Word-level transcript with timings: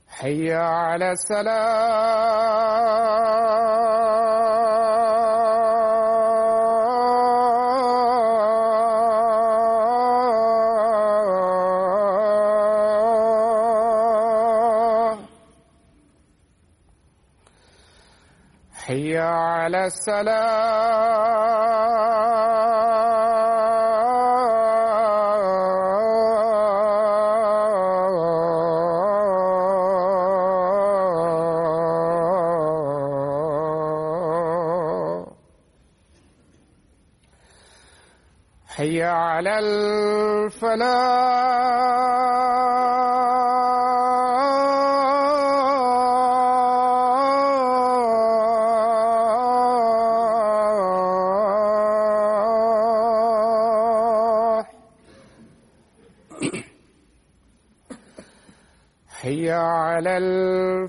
حي 0.08 0.52
على 0.52 1.12
السلام. 1.12 2.42
السلام. 19.86 21.62
حي 38.66 39.02
على 39.02 39.58
الفلاح. 39.58 40.92
يضلل 60.16 60.88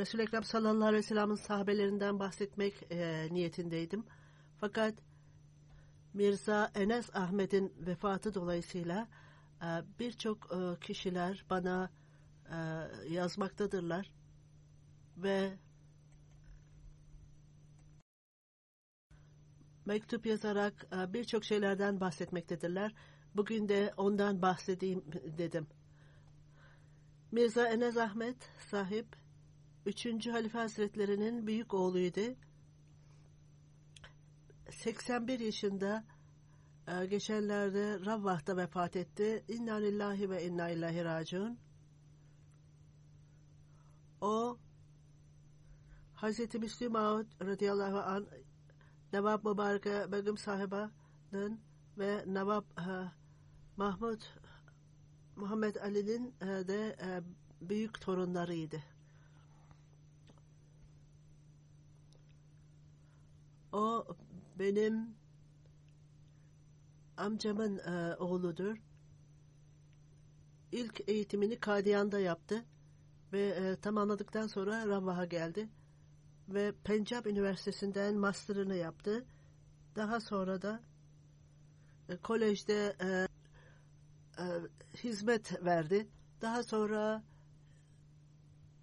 Resul-i 0.00 0.22
Ekrem 0.22 0.44
sallallahu 0.44 0.88
aleyhi 0.88 1.02
ve 1.02 1.06
sellem'in 1.06 1.34
sahabelerinden 1.34 2.18
bahsetmek 2.18 2.92
e, 2.92 3.28
niyetindeydim. 3.30 4.04
Fakat 4.60 4.94
Mirza 6.14 6.70
Enes 6.74 7.16
Ahmet'in 7.16 7.72
vefatı 7.86 8.34
dolayısıyla 8.34 9.08
e, 9.62 9.66
birçok 9.98 10.52
e, 10.52 10.80
kişiler 10.80 11.44
bana 11.50 11.90
e, 12.50 12.56
yazmaktadırlar 13.12 14.10
ve 15.16 15.58
mektup 19.86 20.26
yazarak 20.26 20.86
e, 20.92 21.12
birçok 21.12 21.44
şeylerden 21.44 22.00
bahsetmektedirler. 22.00 22.94
Bugün 23.34 23.68
de 23.68 23.94
ondan 23.96 24.42
bahsedeyim 24.42 25.04
dedim. 25.38 25.66
Mirza 27.32 27.68
Enes 27.68 27.96
Ahmet 27.96 28.36
sahip 28.70 29.06
3. 29.86 30.26
Halife 30.26 30.58
Hazretlerinin 30.58 31.46
büyük 31.46 31.74
oğluydu. 31.74 32.20
81 34.70 35.40
yaşında 35.40 36.04
e, 36.88 37.06
geçenlerde 37.06 38.00
Ravvah'ta 38.06 38.56
vefat 38.56 38.96
etti. 38.96 39.44
İnna 39.48 39.74
lillahi 39.74 40.30
ve 40.30 40.44
inna 40.46 40.68
ilahi 40.68 41.04
raciun. 41.04 41.58
O 44.20 44.58
Hazreti 46.14 46.58
Müslim 46.58 46.96
Ağud 46.96 47.26
radıyallahu 47.42 47.98
anh 47.98 48.24
Nevab 49.12 49.44
Mübareke 49.44 50.12
Begüm 50.12 50.36
sahibe'nin 50.36 51.60
ve 51.98 52.24
Nevab 52.26 52.64
e, 52.64 53.10
Mahmud 53.76 54.20
Muhammed 55.36 55.76
Ali'nin 55.76 56.34
e, 56.40 56.46
de 56.46 56.96
büyük 57.60 58.00
torunlarıydı. 58.00 58.82
O 63.72 64.06
benim 64.58 65.14
amcamın 67.16 67.78
e, 67.78 68.16
oğludur. 68.16 68.76
İlk 70.72 71.08
eğitimini 71.08 71.60
Kadiyan'da 71.60 72.20
yaptı 72.20 72.64
ve 73.32 73.48
e, 73.48 73.76
tamamladıktan 73.76 74.46
sonra 74.46 74.86
Ravah'a 74.88 75.24
geldi 75.24 75.68
ve 76.48 76.72
Pencap 76.84 77.26
Üniversitesi'nden 77.26 78.14
master'ını 78.14 78.74
yaptı. 78.74 79.26
Daha 79.96 80.20
sonra 80.20 80.62
da 80.62 80.80
e, 82.08 82.16
kolejde 82.16 82.96
e, 83.00 83.28
e, 84.42 84.46
hizmet 85.04 85.64
verdi. 85.64 86.08
Daha 86.40 86.62
sonra 86.62 87.22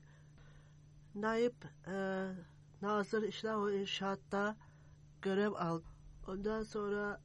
Naip 1.15 1.65
e, 1.87 2.27
Nazır 2.81 3.23
İşlah 3.23 3.65
ve 3.65 3.81
İrşad'da 3.81 4.57
görev 5.21 5.51
aldı. 5.51 5.85
Ondan 6.27 6.63
sonra 6.63 7.21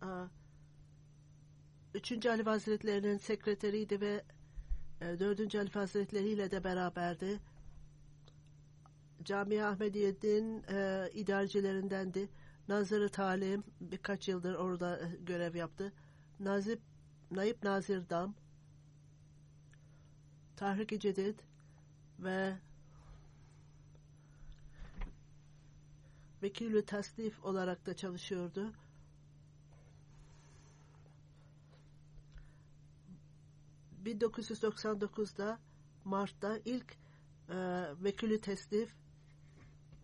e, 1.94 1.98
3. 1.98 2.26
Ali 2.26 2.42
Hazretleri'nin 2.42 3.16
sekreteriydi 3.16 4.00
ve 4.00 4.24
e, 5.00 5.20
4. 5.20 5.54
Ali 5.54 5.70
Hazretleri 5.70 6.28
ile 6.28 6.50
de 6.50 6.64
beraberdi. 6.64 7.40
Camia 9.24 9.68
Ahmediye'nin 9.68 10.62
e, 10.62 11.10
idarecilerindendi. 11.14 12.28
Nazır 12.68 13.08
Talim 13.08 13.64
birkaç 13.80 14.28
yıldır 14.28 14.54
orada 14.54 15.00
e, 15.00 15.16
görev 15.20 15.54
yaptı. 15.54 15.92
Nazip, 16.40 16.80
Naip 17.30 17.62
Nazir 17.62 18.08
Dam, 18.10 18.34
Tahrik-i 20.56 21.00
Cedid 21.00 21.38
ve 22.18 22.58
vekilü 26.42 26.84
tasnif 26.84 27.44
olarak 27.44 27.86
da 27.86 27.96
çalışıyordu. 27.96 28.72
...1999'da 34.04 35.58
Mart'ta 36.04 36.58
ilk 36.64 36.96
e, 37.48 37.56
vekilü 38.04 38.40
tesnif 38.40 38.94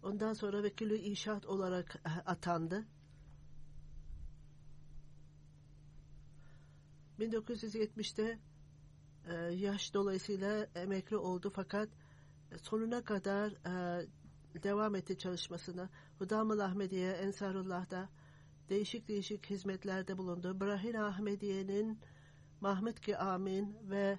ondan 0.04 0.32
sonra 0.32 0.62
vekilü 0.62 0.96
inşaat 0.96 1.46
olarak 1.46 1.96
e, 1.96 2.08
atandı. 2.08 2.84
1970'te 7.18 8.38
e, 9.28 9.34
yaş 9.54 9.94
dolayısıyla 9.94 10.66
emekli 10.74 11.16
oldu 11.16 11.52
fakat 11.54 11.88
sonuna 12.62 13.04
kadar 13.04 13.52
e, 13.52 14.06
devam 14.62 14.94
etti 14.94 15.18
çalışmasına. 15.18 15.90
Hudamıl 16.18 16.58
Ahmediye, 16.58 17.12
Ensarullah'da 17.12 18.08
değişik 18.68 19.08
değişik 19.08 19.50
hizmetlerde 19.50 20.18
bulundu. 20.18 20.60
Brahin 20.60 20.94
Ahmediye'nin 20.94 22.00
Mahmud 22.60 22.96
Ki 22.96 23.18
Amin 23.18 23.76
ve 23.90 24.18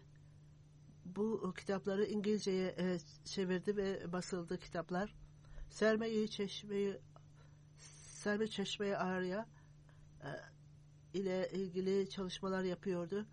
bu 1.05 1.53
kitapları 1.57 2.05
İngilizceye 2.05 2.75
e, 2.77 2.99
çevirdi 3.25 3.77
ve 3.77 4.13
basıldı 4.13 4.59
kitaplar. 4.59 5.24
Serme-i 5.69 6.29
Çeşme'yi 6.29 6.99
Serme 8.25 8.47
Çeşme'yi 8.47 8.97
Ağrı'ya 8.97 9.45
e, 10.23 10.29
ile 11.13 11.49
ilgili 11.49 12.09
çalışmalar 12.09 12.63
yapıyordu. 12.63 13.25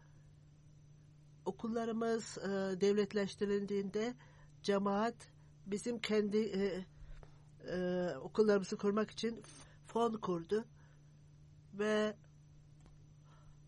Okullarımız 1.45 2.39
e, 2.39 2.81
devletleştirildiğinde 2.81 4.15
cemaat 4.63 5.15
bizim 5.67 5.99
kendi 5.99 6.39
e, 6.39 6.85
e, 7.69 8.09
okullarımızı 8.17 8.77
kurmak 8.77 9.11
için 9.11 9.43
fon 9.87 10.13
kurdu 10.13 10.65
ve 11.75 12.17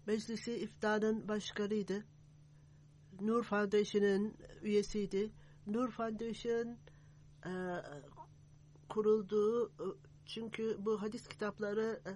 meclisi 0.07 0.53
iftanın 0.53 1.29
başkanıydı. 1.29 2.05
Nur 3.21 3.45
Foundation'ın 3.45 4.35
üyesiydi. 4.63 5.33
Nur 5.67 5.91
Foundation 5.91 6.79
kurulduğu 8.89 9.73
çünkü 10.27 10.77
bu 10.79 11.03
hadis 11.03 11.29
kitapları 11.29 12.01
e, 12.07 12.13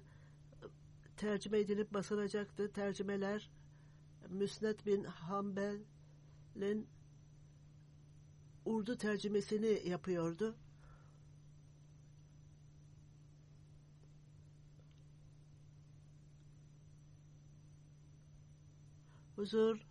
tercüme 1.17 1.59
edilip 1.59 1.95
basılacaktı. 1.95 2.73
Tercümeler 2.73 3.51
Müsned 4.29 4.87
bin 4.87 5.05
Hanbel'in 5.05 6.89
Urdu 8.65 8.97
tercümesini 8.97 9.89
yapıyordu. 9.89 10.57
Huzur 19.37 19.87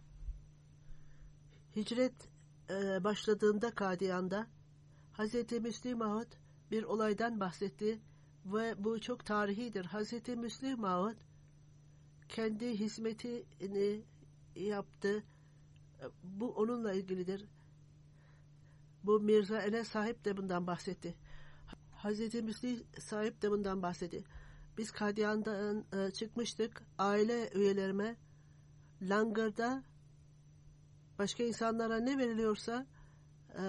hicret 1.76 2.30
e, 2.70 3.04
başladığında 3.04 3.72
Kadiyan'da 3.72 4.48
Hz. 5.14 5.52
Müslim 5.52 5.98
Mahmud 5.98 6.47
bir 6.72 6.84
olaydan 6.84 7.40
bahsetti 7.40 8.02
ve 8.46 8.84
bu 8.84 9.02
çok 9.02 9.26
tarihidir. 9.26 9.86
Hz. 9.86 10.28
Müslim 10.28 10.80
Mahmud 10.80 11.16
kendi 12.30 12.80
hizmetini 12.80 14.04
yaptı. 14.56 15.24
Bu 16.24 16.54
onunla 16.54 16.94
ilgilidir. 16.94 17.46
Bu 19.04 19.20
Mirza 19.20 19.62
Enes 19.62 19.88
sahip 19.88 20.26
de 20.26 20.38
bundan 20.38 20.68
bahsetti. 20.68 21.16
Hazreti 21.92 22.42
Müslim 22.42 22.84
sahip 23.00 23.42
de 23.42 23.52
bundan 23.52 23.82
bahsetti. 23.82 24.24
Biz 24.78 24.92
Kadyan'dan 24.92 25.86
e, 25.94 26.12
çıkmıştık. 26.12 26.84
Aile 26.98 27.50
üyelerime 27.54 28.16
Langır'da 29.02 29.84
başka 31.20 31.44
insanlara 31.44 31.98
ne 32.00 32.18
veriliyorsa 32.18 32.88
e, 33.54 33.64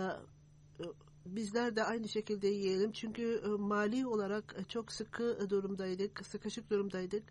bizler 1.26 1.76
de 1.76 1.84
aynı 1.84 2.08
şekilde 2.08 2.48
yiyelim. 2.48 2.92
Çünkü 2.92 3.42
e, 3.44 3.48
mali 3.48 4.06
olarak 4.06 4.56
çok 4.68 4.92
sıkı 4.92 5.50
durumdaydık, 5.50 6.26
sıkışık 6.26 6.70
durumdaydık. 6.70 7.24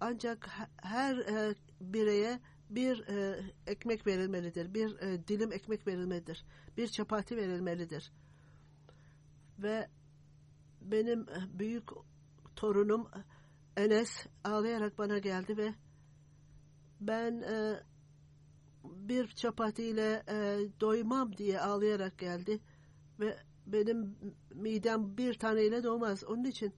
Ancak 0.00 0.48
her 0.76 1.16
e, 1.16 1.54
bireye 1.80 2.40
bir 2.70 3.08
e, 3.08 3.40
ekmek 3.66 4.06
verilmelidir, 4.06 4.74
bir 4.74 4.98
e, 4.98 5.28
dilim 5.28 5.52
ekmek 5.52 5.86
verilmelidir, 5.86 6.44
bir 6.76 6.88
çapati 6.88 7.36
verilmelidir. 7.36 8.12
Ve 9.58 9.88
benim 10.80 11.20
e, 11.20 11.58
büyük 11.58 11.88
torunum 12.56 13.08
Enes 13.76 14.26
ağlayarak 14.44 14.98
bana 14.98 15.18
geldi 15.18 15.56
ve 15.56 15.74
ben 17.00 17.42
e, 17.42 17.80
bir 18.84 19.28
çapatiyle 19.28 20.22
e, 20.28 20.58
doymam 20.80 21.36
diye 21.36 21.60
ağlayarak 21.60 22.18
geldi 22.18 22.60
ve 23.20 23.38
benim 23.66 24.16
midem 24.54 25.16
bir 25.16 25.34
taneyle 25.34 25.82
doymaz. 25.82 26.24
Onun 26.24 26.44
için 26.44 26.74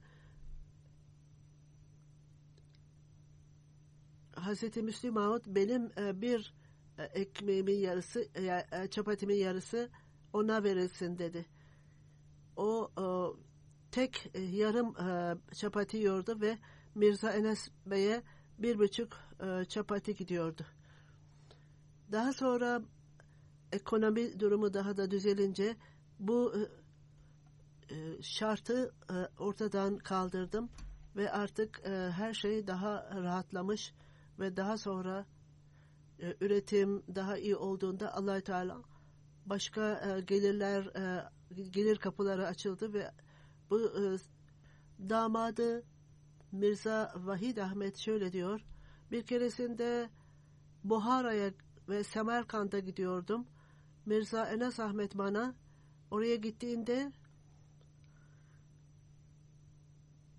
Hazreti 4.38 4.82
Müslim 4.82 5.14
Mahmud 5.14 5.42
benim 5.46 5.90
e, 5.98 6.20
bir 6.20 6.54
e, 6.98 7.02
ekmeğimin 7.02 7.78
yarısı, 7.78 8.20
e, 8.20 8.88
çapatimin 8.90 9.36
yarısı 9.36 9.90
ona 10.32 10.64
verilsin 10.64 11.18
dedi. 11.18 11.46
O 12.56 12.90
tek 13.90 14.30
yarım 14.52 14.94
çapati 15.54 15.96
yiyordu 15.96 16.40
ve 16.40 16.58
Mirza 16.94 17.32
Enes 17.32 17.68
Bey'e 17.86 18.22
bir 18.58 18.78
buçuk 18.78 19.16
çapati 19.68 20.14
gidiyordu. 20.14 20.66
Daha 22.12 22.32
sonra 22.32 22.82
ekonomi 23.72 24.40
durumu 24.40 24.74
daha 24.74 24.96
da 24.96 25.10
düzelince 25.10 25.76
bu 26.18 26.54
e, 26.56 26.60
e, 27.94 28.22
şartı 28.22 28.94
e, 29.10 29.42
ortadan 29.42 29.98
kaldırdım 29.98 30.70
ve 31.16 31.32
artık 31.32 31.80
e, 31.84 32.10
her 32.10 32.34
şey 32.34 32.66
daha 32.66 33.22
rahatlamış 33.22 33.94
ve 34.38 34.56
daha 34.56 34.78
sonra 34.78 35.26
e, 36.20 36.36
üretim 36.40 37.02
daha 37.14 37.38
iyi 37.38 37.56
olduğunda 37.56 38.14
allah 38.14 38.40
Teala 38.40 38.82
başka 39.46 40.16
e, 40.16 40.20
gelirler 40.20 40.84
e, 40.84 41.30
gelir 41.70 41.96
kapıları 41.96 42.46
açıldı 42.46 42.92
ve 42.92 43.10
bu 43.70 43.80
e, 43.80 44.16
damadı 45.08 45.82
Mirza 46.52 47.12
Vahid 47.16 47.56
Ahmet 47.56 47.96
şöyle 47.96 48.32
diyor 48.32 48.60
bir 49.10 49.22
keresinde 49.26 50.10
Buhara'ya 50.84 51.50
ve 51.88 52.04
Semerkant'a 52.04 52.78
gidiyordum. 52.78 53.46
Mirza 54.06 54.46
Enes 54.46 54.80
Ahmet 54.80 55.18
bana 55.18 55.54
oraya 56.10 56.36
gittiğinde 56.36 57.12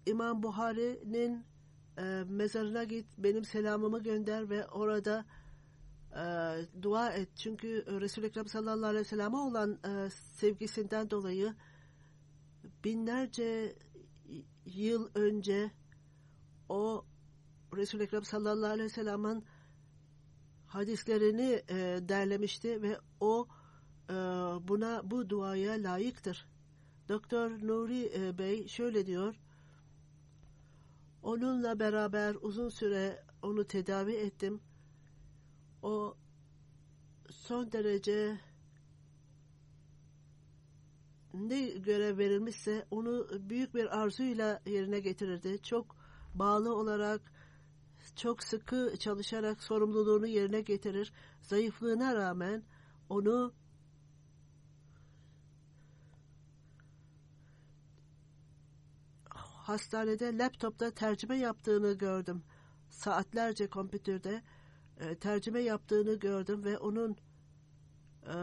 İmam 0.05 0.43
Buhari'nin 0.43 1.45
e, 1.97 2.23
mezarına 2.27 2.83
git 2.83 3.05
benim 3.17 3.45
selamımı 3.45 4.03
gönder 4.03 4.49
ve 4.49 4.67
orada 4.67 5.25
e, 6.11 6.23
dua 6.81 7.11
et. 7.11 7.29
Çünkü 7.35 7.85
Resul-i 8.01 8.25
Ekrem 8.25 8.47
sallallahu 8.47 8.89
aleyhi 8.89 9.05
ve 9.05 9.09
sellem'e 9.09 9.38
olan 9.38 9.79
e, 9.85 10.09
sevgisinden 10.09 11.09
dolayı 11.09 11.55
binlerce 12.83 13.75
yıl 14.65 15.09
önce 15.15 15.71
o 16.69 17.05
Resul-i 17.75 18.03
Ekrem 18.03 18.23
sallallahu 18.23 18.71
aleyhi 18.71 18.85
ve 18.85 18.93
sellem'in 18.93 19.45
hadislerini 20.67 21.63
e, 21.69 21.75
derlemişti 22.09 22.81
ve 22.81 22.99
o 23.19 23.47
buna 24.67 25.11
bu 25.11 25.29
duaya 25.29 25.73
layıktır. 25.73 26.47
Doktor 27.09 27.51
Nuri 27.51 28.11
e, 28.15 28.37
Bey 28.37 28.67
şöyle 28.67 29.05
diyor. 29.05 29.35
Onunla 31.23 31.79
beraber 31.79 32.35
uzun 32.41 32.69
süre 32.69 33.23
onu 33.41 33.63
tedavi 33.63 34.13
ettim. 34.13 34.61
O 35.83 36.15
son 37.29 37.71
derece 37.71 38.39
ne 41.33 41.69
görev 41.69 42.17
verilmişse 42.17 42.85
onu 42.91 43.27
büyük 43.49 43.75
bir 43.75 43.99
arzuyla 43.99 44.61
yerine 44.65 44.99
getirirdi. 44.99 45.61
Çok 45.61 45.95
bağlı 46.35 46.75
olarak, 46.75 47.21
çok 48.15 48.43
sıkı 48.43 48.93
çalışarak 48.99 49.63
sorumluluğunu 49.63 50.27
yerine 50.27 50.61
getirir. 50.61 51.13
Zayıflığına 51.41 52.15
rağmen 52.15 52.63
onu 53.09 53.53
hastanede 59.69 60.38
laptopta 60.38 60.91
tercüme 60.91 61.38
yaptığını 61.38 61.93
gördüm. 61.93 62.43
Saatlerce 62.89 63.67
kompütürde 63.67 64.41
e, 64.99 65.15
tercüme 65.15 65.59
yaptığını 65.59 66.13
gördüm 66.13 66.63
ve 66.63 66.77
onun 66.77 67.17
e, 68.25 68.35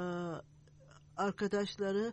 arkadaşları 1.16 2.12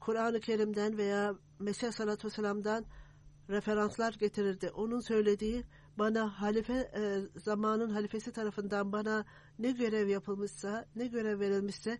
Kur'an-ı 0.00 0.40
Kerim'den 0.40 0.98
veya 0.98 1.34
Mesih 1.58 1.92
Sallallahu 1.92 2.26
Vesselam'dan 2.26 2.84
referanslar 3.50 4.12
getirirdi. 4.12 4.70
Onun 4.70 5.00
söylediği 5.00 5.64
bana 5.98 6.40
halife 6.40 6.90
e, 6.96 7.20
zamanın 7.40 7.90
halifesi 7.90 8.32
tarafından 8.32 8.92
bana 8.92 9.24
ne 9.58 9.72
görev 9.72 10.08
yapılmışsa, 10.08 10.86
ne 10.96 11.06
görev 11.06 11.40
verilmişse 11.40 11.98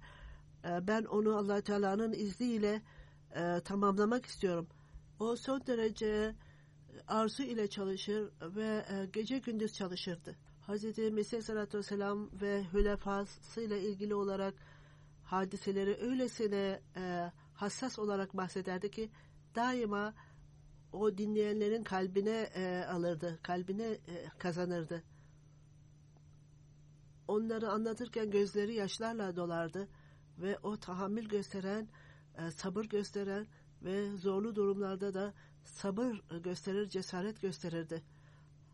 e, 0.64 0.87
ben 0.87 1.04
onu 1.04 1.37
allah 1.37 1.61
Teala'nın 1.61 2.12
izniyle 2.12 2.82
e, 3.34 3.61
tamamlamak 3.64 4.26
istiyorum. 4.26 4.68
O 5.19 5.37
son 5.37 5.66
derece 5.66 6.35
arzu 7.09 7.42
ile 7.42 7.71
çalışır 7.71 8.31
ve 8.42 8.85
e, 8.90 9.07
gece 9.12 9.38
gündüz 9.38 9.73
çalışırdı. 9.73 10.37
Hz. 10.69 10.99
Mesih 10.99 11.42
Sallallahu 11.42 11.78
Vesselam 11.78 12.31
ve 12.40 12.64
hülefasıyla 12.73 13.76
ilgili 13.76 14.14
olarak 14.14 14.54
hadiseleri 15.25 15.97
öylesine 15.97 16.81
e, 16.97 17.33
hassas 17.54 17.99
olarak 17.99 18.37
bahsederdi 18.37 18.90
ki 18.90 19.11
daima 19.54 20.14
o 20.92 21.19
dinleyenlerin 21.19 21.85
kalbine 21.85 22.50
e, 22.54 22.85
alırdı, 22.85 23.38
kalbine 23.42 23.87
e, 23.87 24.28
kazanırdı. 24.38 25.02
Onları 27.28 27.71
anlatırken 27.71 28.31
gözleri 28.31 28.75
yaşlarla 28.75 29.37
dolardı 29.37 29.88
ve 30.38 30.59
o 30.62 30.76
tahammül 30.76 31.28
gösteren, 31.28 31.88
e, 32.38 32.50
sabır 32.50 32.85
gösteren 32.85 33.47
ve 33.84 34.16
zorlu 34.16 34.54
durumlarda 34.54 35.14
da 35.14 35.34
sabır 35.64 36.22
gösterir, 36.44 36.88
cesaret 36.88 37.40
gösterirdi. 37.40 38.02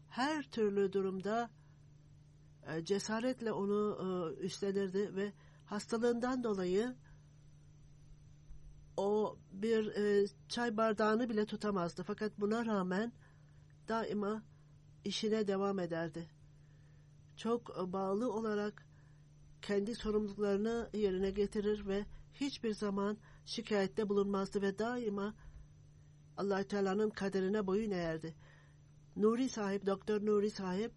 Her 0.09 0.43
türlü 0.51 0.93
durumda 0.93 1.51
e, 2.67 2.85
cesaretle 2.85 3.53
onu 3.53 3.99
e, 4.01 4.41
üstlenirdi 4.41 5.17
ve 5.17 5.33
hastalığından 5.67 6.45
dolayı 6.45 6.97
o 8.97 9.39
bir 9.53 9.87
e, 9.87 10.27
çay 10.49 10.77
bardağını 10.77 11.29
bile 11.29 11.47
tutamazdı. 11.47 12.03
Fakat 12.03 12.41
buna 12.41 12.67
rağmen 12.67 13.13
daima 13.89 14.43
işine 15.05 15.49
devam 15.49 15.79
ederdi. 15.79 16.31
Çok 17.37 17.93
bağlı 17.93 18.33
olarak 18.33 18.87
kendi 19.63 19.95
sorumluluklarını 19.95 20.91
yerine 20.93 21.31
getirir 21.31 21.87
ve 21.87 22.07
hiçbir 22.33 22.75
zaman 22.75 23.19
şikayette 23.49 24.09
bulunmazdı 24.09 24.63
ve 24.63 24.79
daima 24.79 25.35
allah 26.37 26.63
Teala'nın 26.63 27.11
kaderine 27.11 27.67
boyun 27.67 27.91
eğerdi. 27.91 28.35
Nuri 29.17 29.49
sahip, 29.49 29.87
Doktor 29.87 30.27
Nuri 30.27 30.51
sahip 30.51 30.93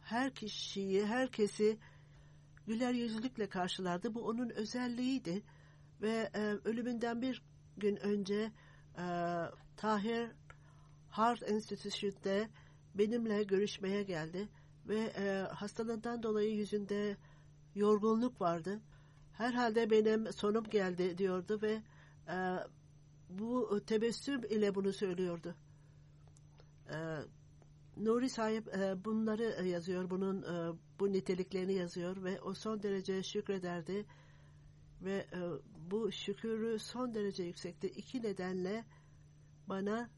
her 0.00 0.34
kişiyi, 0.34 1.06
herkesi 1.06 1.78
güler 2.66 2.92
yüzlülükle 2.92 3.48
karşılardı. 3.48 4.14
Bu 4.14 4.26
onun 4.26 4.50
özelliğiydi 4.50 5.42
ve 6.02 6.30
e, 6.34 6.40
ölümünden 6.40 7.22
bir 7.22 7.42
gün 7.76 7.96
önce 7.96 8.52
e, 8.98 9.04
Tahir 9.76 10.30
Heart 11.10 11.50
Institute'de 11.50 12.48
benimle 12.94 13.42
görüşmeye 13.42 14.02
geldi 14.02 14.48
ve 14.88 14.98
e, 14.98 15.46
hastalığından 15.52 16.22
dolayı 16.22 16.54
yüzünde 16.54 17.16
yorgunluk 17.74 18.40
vardı. 18.40 18.80
Herhalde 19.36 19.90
benim 19.90 20.32
sonum 20.32 20.64
geldi 20.64 21.18
diyordu 21.18 21.58
ve 21.62 21.82
e, 22.28 22.58
bu 23.30 23.80
tebessüm 23.86 24.44
ile 24.44 24.74
bunu 24.74 24.92
söylüyordu. 24.92 25.54
E, 26.90 26.96
Nuri 27.96 28.28
sahip 28.28 28.68
e, 28.68 29.04
bunları 29.04 29.66
yazıyor, 29.66 30.10
bunun 30.10 30.42
e, 30.42 30.78
bu 31.00 31.12
niteliklerini 31.12 31.74
yazıyor 31.74 32.24
ve 32.24 32.40
o 32.40 32.54
son 32.54 32.82
derece 32.82 33.22
şükrederdi 33.22 34.06
ve 35.02 35.26
e, 35.32 35.40
bu 35.90 36.12
şükürü 36.12 36.78
son 36.78 37.14
derece 37.14 37.42
yüksekti. 37.42 37.86
İki 37.86 38.22
nedenle 38.22 38.84
bana 39.68 40.10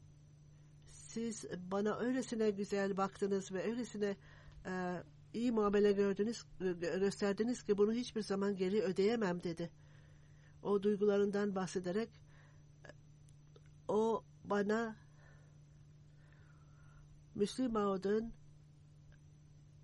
siz 0.87 1.45
bana 1.71 1.97
öylesine 1.97 2.49
güzel 2.49 2.97
baktınız 2.97 3.51
ve 3.51 3.63
öylesine 3.63 4.17
e, 4.65 5.03
iyi 5.37 5.51
muamele 5.51 5.91
gördünüz, 5.91 6.45
gösterdiniz 6.79 7.63
ki 7.63 7.77
bunu 7.77 7.93
hiçbir 7.93 8.21
zaman 8.21 8.55
geri 8.55 8.81
ödeyemem 8.81 9.43
dedi. 9.43 9.69
O 10.63 10.83
duygularından 10.83 11.55
bahsederek 11.55 12.09
o 13.87 14.23
bana 14.43 14.95
Müslüm 17.35 17.73
Maud'un 17.73 18.33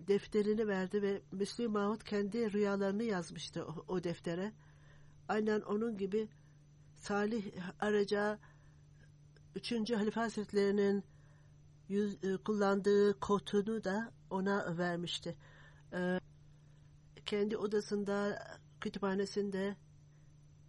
defterini 0.08 0.68
verdi 0.68 1.02
ve 1.02 1.22
Müslüm 1.32 1.72
Maud 1.72 2.00
kendi 2.00 2.52
rüyalarını 2.52 3.02
yazmıştı 3.02 3.66
o, 3.66 3.84
o 3.88 4.04
deftere. 4.04 4.52
Aynen 5.28 5.60
onun 5.60 5.96
gibi 5.98 6.28
Salih 6.96 7.44
Araca 7.80 8.38
3. 9.54 9.72
Halife 9.72 10.20
Hazretleri'nin 10.20 11.04
e, 11.90 12.36
kullandığı 12.36 13.20
kotunu 13.20 13.84
da 13.84 14.12
ona 14.34 14.78
vermişti. 14.78 15.36
E, 15.92 16.20
kendi 17.26 17.56
odasında, 17.56 18.42
kütüphanesinde 18.80 19.76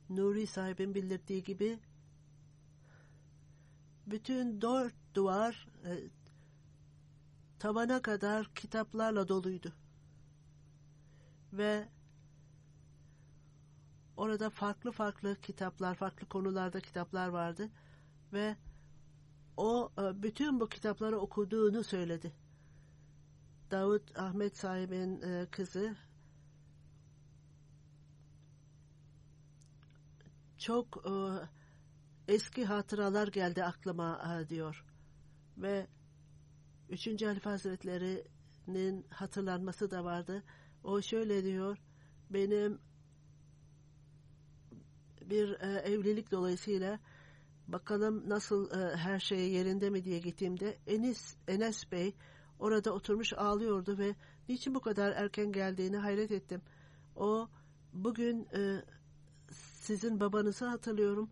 Nuri 0.10 0.48
sahibin 0.48 0.96
bildirdiği 0.96 1.44
gibi 1.44 1.80
bütün 4.08 4.62
dört 4.62 4.94
duvar 5.16 5.68
e, 5.86 5.92
tavana 7.60 8.02
kadar 8.02 8.54
kitaplarla 8.56 9.28
doluydu. 9.28 9.74
Ve 11.54 11.90
orada 14.18 14.50
farklı 14.50 14.92
farklı 14.92 15.36
kitaplar, 15.42 15.96
farklı 15.96 16.28
konularda 16.28 16.80
kitaplar 16.80 17.28
vardı 17.28 17.70
ve 18.34 18.56
o 19.58 19.92
e, 19.98 20.24
bütün 20.24 20.60
bu 20.60 20.70
kitapları 20.70 21.20
okuduğunu 21.20 21.84
söyledi. 21.84 22.45
Davut 23.72 24.18
Ahmet 24.18 24.58
sahibin 24.58 25.22
e, 25.22 25.46
kızı 25.52 25.96
çok 30.58 31.04
e, 31.08 31.14
eski 32.34 32.66
hatıralar 32.66 33.28
geldi 33.28 33.64
aklıma 33.64 34.46
diyor 34.50 34.86
ve 35.58 35.88
Üçüncü 36.90 37.26
Halife 37.26 37.50
Hazretleri'nin 37.50 39.06
hatırlanması 39.10 39.92
da 39.92 40.04
vardı. 40.04 40.44
O 40.84 41.02
şöyle 41.02 41.44
diyor, 41.44 41.78
benim 42.30 42.80
bir 45.22 45.50
e, 45.50 45.80
evlilik 45.80 46.32
dolayısıyla 46.32 47.00
bakalım 47.68 48.30
nasıl 48.30 48.72
e, 48.72 48.96
her 48.96 49.20
şey 49.20 49.52
yerinde 49.52 49.90
mi 49.90 50.04
diye 50.04 50.20
gittiğimde 50.20 50.78
Enis, 50.88 51.36
Enes 51.48 51.92
Bey 51.92 52.16
orada 52.60 52.92
oturmuş 52.92 53.34
ağlıyordu 53.34 53.98
ve 53.98 54.16
niçin 54.50 54.76
bu 54.76 54.80
kadar 54.80 55.12
erken 55.12 55.52
geldiğini 55.52 55.98
hayret 55.98 56.32
ettim. 56.32 56.62
O 57.16 57.50
bugün 57.94 58.48
e, 58.54 58.84
sizin 59.52 60.20
babanızı 60.20 60.66
hatırlıyorum 60.66 61.30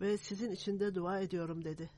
ve 0.00 0.18
sizin 0.18 0.50
için 0.50 0.80
de 0.80 0.94
dua 0.94 1.20
ediyorum 1.20 1.64
dedi. 1.64 1.90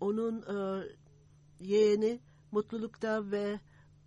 onun 0.00 0.42
e, 0.42 0.86
yeğeni 1.60 2.20
mutlulukta 2.52 3.30
ve 3.30 3.60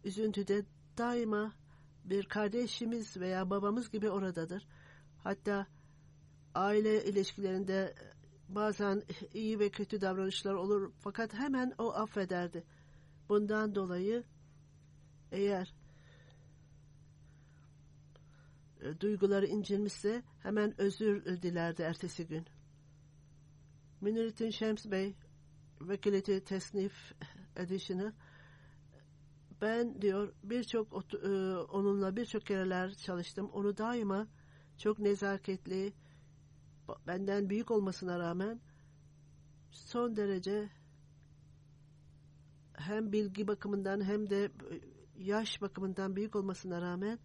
üzüntüde 0.03 0.65
daima 0.97 1.53
bir 2.05 2.25
kardeşimiz 2.25 3.17
veya 3.17 3.49
babamız 3.49 3.91
gibi 3.91 4.09
oradadır. 4.09 4.67
Hatta 5.23 5.67
aile 6.55 7.05
ilişkilerinde 7.05 7.95
bazen 8.55 9.03
iyi 9.33 9.59
ve 9.59 9.69
kötü 9.69 10.01
davranışlar 10.01 10.53
olur 10.53 10.91
fakat 10.99 11.33
hemen 11.33 11.73
o 11.77 11.93
affederdi. 11.93 12.63
Bundan 13.29 13.75
dolayı 13.75 14.23
eğer 15.31 15.73
e, 18.81 18.99
duyguları 18.99 19.47
incinmişse 19.47 20.23
hemen 20.39 20.81
özür 20.81 21.25
dilerdi 21.41 21.81
ertesi 21.81 22.27
gün. 22.27 22.45
Münirüddin 24.01 24.49
Şems 24.49 24.85
Bey 24.85 25.15
vekileti 25.81 26.43
tesnif 26.43 27.13
edişini 27.55 28.11
ben 29.61 30.01
diyor 30.01 30.33
birçok 30.43 31.13
e, 31.13 31.27
onunla 31.57 32.15
birçok 32.15 32.45
kereler 32.45 32.93
çalıştım. 32.93 33.49
Onu 33.53 33.77
daima 33.77 34.27
çok 34.77 34.99
nezaketli 34.99 35.93
benden 37.07 37.49
büyük 37.49 37.71
olmasına 37.71 38.19
rağmen 38.19 38.59
son 39.71 40.15
derece 40.15 40.69
hem 42.73 43.11
bilgi 43.11 43.47
bakımından 43.47 44.03
hem 44.03 44.29
de 44.29 44.51
yaş 45.17 45.61
bakımından 45.61 46.15
büyük 46.15 46.35
olmasına 46.35 46.81
rağmen 46.81 47.19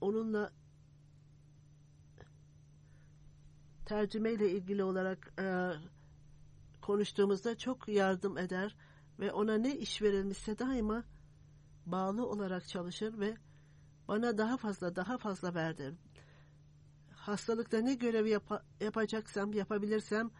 onunla 0.00 0.52
tercümeyle 3.86 4.50
ilgili 4.50 4.84
olarak 4.84 5.32
e, 5.38 5.72
konuştuğumuzda 6.80 7.58
çok 7.58 7.88
yardım 7.88 8.38
eder 8.38 8.76
ve 9.18 9.32
ona 9.32 9.54
ne 9.54 9.76
iş 9.78 10.02
verilmişse 10.02 10.58
daima 10.58 11.04
bağlı 11.86 12.26
olarak 12.26 12.68
çalışır 12.68 13.18
ve 13.18 13.36
bana 14.08 14.38
daha 14.38 14.56
fazla 14.56 14.96
daha 14.96 15.18
fazla 15.18 15.54
verdi. 15.54 15.94
Hastalıkta 17.20 17.78
ne 17.78 17.94
görev 17.94 18.26
yap- 18.26 18.64
yapacaksam, 18.80 19.52
yapabilirsem 19.52 20.30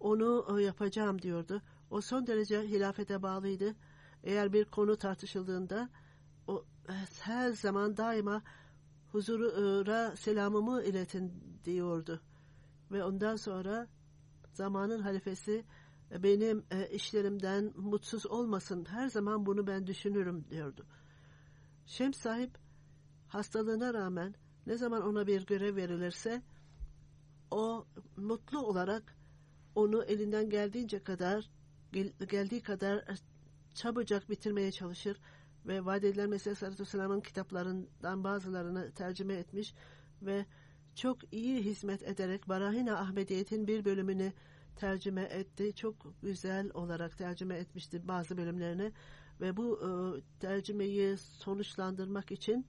onu 0.00 0.58
e, 0.58 0.62
yapacağım 0.62 1.22
diyordu. 1.22 1.62
O 1.90 2.00
son 2.00 2.26
derece 2.26 2.60
hilafete 2.60 3.22
bağlıydı. 3.22 3.74
Eğer 4.24 4.52
bir 4.52 4.64
konu 4.64 4.96
tartışıldığında 4.96 5.88
o 6.46 6.64
e, 6.88 6.92
her 7.20 7.52
zaman 7.52 7.96
daima 7.96 8.42
huzura 9.12 10.16
selamımı 10.16 10.82
iletin 10.82 11.32
diyordu. 11.64 12.20
Ve 12.92 13.04
ondan 13.04 13.36
sonra 13.36 13.88
zamanın 14.52 15.00
halifesi 15.00 15.64
e, 16.12 16.22
benim 16.22 16.64
işlerimden 16.92 17.72
mutsuz 17.76 18.26
olmasın. 18.26 18.84
Her 18.88 19.08
zaman 19.08 19.46
bunu 19.46 19.66
ben 19.66 19.86
düşünürüm 19.86 20.44
diyordu. 20.50 20.86
Şems 21.86 22.16
sahip 22.16 22.58
hastalığına 23.28 23.94
rağmen 23.94 24.34
ne 24.66 24.76
zaman 24.76 25.02
ona 25.02 25.26
bir 25.26 25.46
görev 25.46 25.76
verilirse 25.76 26.42
o 27.50 27.86
mutlu 28.16 28.66
olarak 28.66 29.16
onu 29.74 30.04
elinden 30.04 30.50
geldiğince 30.50 31.02
kadar 31.02 31.50
gel, 31.92 32.12
geldiği 32.30 32.62
kadar 32.62 32.96
e, 32.96 33.14
çabucak 33.74 34.30
bitirmeye 34.30 34.72
çalışır 34.72 35.20
ve 35.66 35.84
vaat 35.84 36.04
edilen 36.04 36.30
Mesih 36.30 36.62
Aleyhisselam'ın 36.62 37.20
kitaplarından 37.20 38.24
bazılarını 38.24 38.92
tercüme 38.92 39.34
etmiş 39.34 39.74
ve 40.22 40.46
çok 40.94 41.34
iyi 41.34 41.62
hizmet 41.62 42.02
ederek 42.02 42.48
Barahina 42.48 42.98
Ahmediyet'in 42.98 43.66
bir 43.66 43.84
bölümünü 43.84 44.32
tercüme 44.76 45.22
etti. 45.22 45.74
Çok 45.74 45.94
güzel 46.22 46.70
olarak 46.74 47.18
tercüme 47.18 47.56
etmişti 47.56 48.08
bazı 48.08 48.36
bölümlerini 48.36 48.92
ve 49.40 49.56
bu 49.56 49.80
e, 49.80 49.88
tercümeyi 50.40 51.16
sonuçlandırmak 51.18 52.30
için 52.30 52.66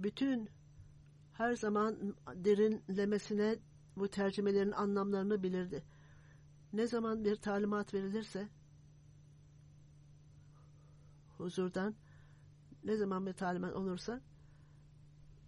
bütün 0.00 0.48
her 1.32 1.54
zaman 1.54 2.16
derinlemesine 2.34 3.56
bu 3.96 4.08
tercümelerin 4.08 4.72
anlamlarını 4.72 5.42
bilirdi. 5.42 5.82
Ne 6.72 6.86
zaman 6.86 7.24
bir 7.24 7.36
talimat 7.36 7.94
verilirse 7.94 8.48
huzurdan 11.38 11.94
ne 12.84 12.96
zaman 12.96 13.26
bir 13.26 13.32
talimat 13.32 13.74
olursa 13.74 14.20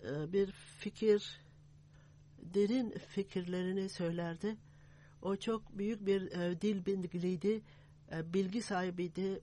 e, 0.04 0.32
bir 0.32 0.50
fikir 0.52 1.40
derin 2.38 2.90
fikirlerini 2.90 3.88
söylerdi. 3.88 4.56
O 5.22 5.36
çok 5.36 5.78
büyük 5.78 6.06
bir 6.06 6.32
e, 6.32 6.60
dil 6.60 6.86
bilgiliydi, 6.86 7.62
e, 8.12 8.32
bilgi 8.32 8.62
sahibiydi. 8.62 9.40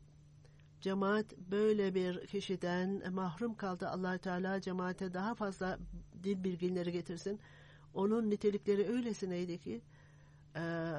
Cemaat 0.87 1.37
böyle 1.37 1.95
bir 1.95 2.27
kişiden 2.27 3.13
mahrum 3.13 3.55
kaldı. 3.55 3.87
allah 3.87 4.17
Teala 4.17 4.61
cemaate 4.61 5.13
daha 5.13 5.35
fazla 5.35 5.79
dil 6.23 6.43
bilginleri 6.43 6.91
getirsin. 6.91 7.39
Onun 7.93 8.29
nitelikleri 8.29 8.87
öylesineydi 8.87 9.59
ki 9.59 9.81
e, 10.55 10.93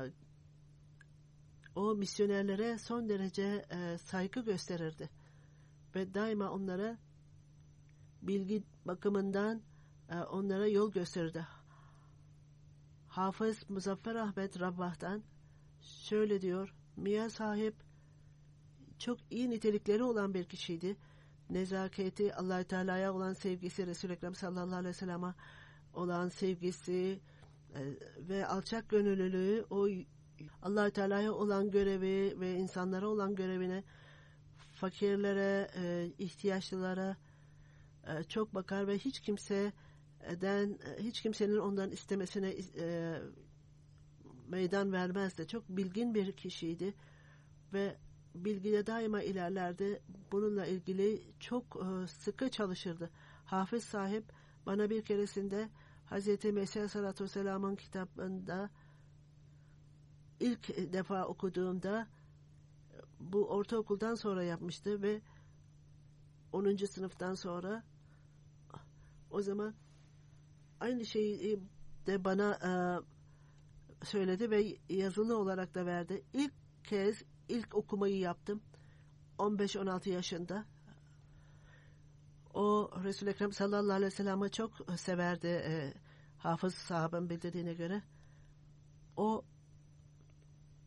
o 1.74 1.94
misyonerlere 1.94 2.78
son 2.78 3.08
derece 3.08 3.66
e, 3.70 3.98
saygı 3.98 4.40
gösterirdi. 4.40 5.10
Ve 5.94 6.14
daima 6.14 6.50
onlara 6.50 6.98
bilgi 8.22 8.62
bakımından 8.84 9.62
e, 10.08 10.16
onlara 10.16 10.66
yol 10.66 10.92
gösterirdi. 10.92 11.46
Hafız 13.08 13.70
Muzaffer 13.70 14.14
Ahmet 14.14 14.60
Rabbah'tan 14.60 15.22
şöyle 15.80 16.40
diyor. 16.40 16.74
Mia 16.96 17.30
sahip 17.30 17.87
çok 18.98 19.18
iyi 19.30 19.50
nitelikleri 19.50 20.02
olan 20.02 20.34
bir 20.34 20.44
kişiydi. 20.44 20.96
Nezaketi, 21.50 22.34
allah 22.34 22.64
Teala'ya 22.64 23.14
olan 23.14 23.32
sevgisi, 23.32 23.86
Resul-i 23.86 24.12
Ekrem 24.12 24.34
sallallahu 24.34 24.76
aleyhi 24.76 24.84
ve 24.84 24.92
sellem'e 24.92 25.34
olan 25.94 26.28
sevgisi 26.28 27.20
e, 27.74 27.80
ve 28.28 28.46
alçak 28.46 28.88
gönüllülüğü, 28.88 29.64
o 29.70 29.88
allah 30.62 30.90
Teala'ya 30.90 31.32
olan 31.32 31.70
görevi 31.70 32.40
ve 32.40 32.54
insanlara 32.54 33.08
olan 33.08 33.34
görevine, 33.34 33.84
fakirlere, 34.72 35.70
e, 35.76 36.12
ihtiyaçlılara 36.18 37.16
e, 38.06 38.22
çok 38.22 38.54
bakar 38.54 38.86
ve 38.86 38.98
hiç 38.98 39.20
kimseden, 39.20 40.78
hiç 40.98 41.22
kimsenin 41.22 41.56
ondan 41.56 41.90
istemesine 41.90 42.54
meydan 44.48 44.92
vermezdi. 44.92 45.46
Çok 45.46 45.68
bilgin 45.68 46.14
bir 46.14 46.32
kişiydi 46.32 46.94
ve 47.72 47.96
bilgide 48.34 48.86
daima 48.86 49.22
ilerlerdi. 49.22 50.02
Bununla 50.32 50.66
ilgili 50.66 51.22
çok 51.40 51.76
e, 51.76 52.06
sıkı 52.06 52.50
çalışırdı. 52.50 53.10
Hafız 53.44 53.84
sahip 53.84 54.24
bana 54.66 54.90
bir 54.90 55.02
keresinde 55.02 55.68
Hz. 56.10 56.26
Mesih 56.44 56.80
Aleyhisselatü 56.80 57.24
Vesselam'ın 57.24 57.76
kitabında 57.76 58.70
ilk 60.40 60.92
defa 60.92 61.24
okuduğumda 61.24 62.08
bu 63.20 63.48
ortaokuldan 63.48 64.14
sonra 64.14 64.42
yapmıştı 64.42 65.02
ve 65.02 65.20
10. 66.52 66.76
sınıftan 66.76 67.34
sonra 67.34 67.82
o 69.30 69.42
zaman 69.42 69.74
aynı 70.80 71.06
şeyi 71.06 71.60
de 72.06 72.24
bana 72.24 72.54
e, 72.54 72.70
söyledi 74.04 74.50
ve 74.50 74.76
yazılı 74.88 75.38
olarak 75.38 75.74
da 75.74 75.86
verdi. 75.86 76.24
İlk 76.32 76.52
kez 76.84 77.22
ilk 77.48 77.74
okumayı 77.74 78.18
yaptım. 78.18 78.62
15-16 79.38 80.08
yaşında. 80.08 80.64
O 82.54 82.90
Resul-i 83.04 83.30
Ekrem 83.30 83.52
sallallahu 83.52 83.92
aleyhi 83.92 84.12
ve 84.12 84.16
sellem'i 84.16 84.50
çok 84.50 84.72
severdi. 84.96 85.46
E, 85.46 85.94
hafız 86.38 86.74
sahabın 86.74 87.30
bildirdiğine 87.30 87.74
göre. 87.74 88.02
O 89.16 89.44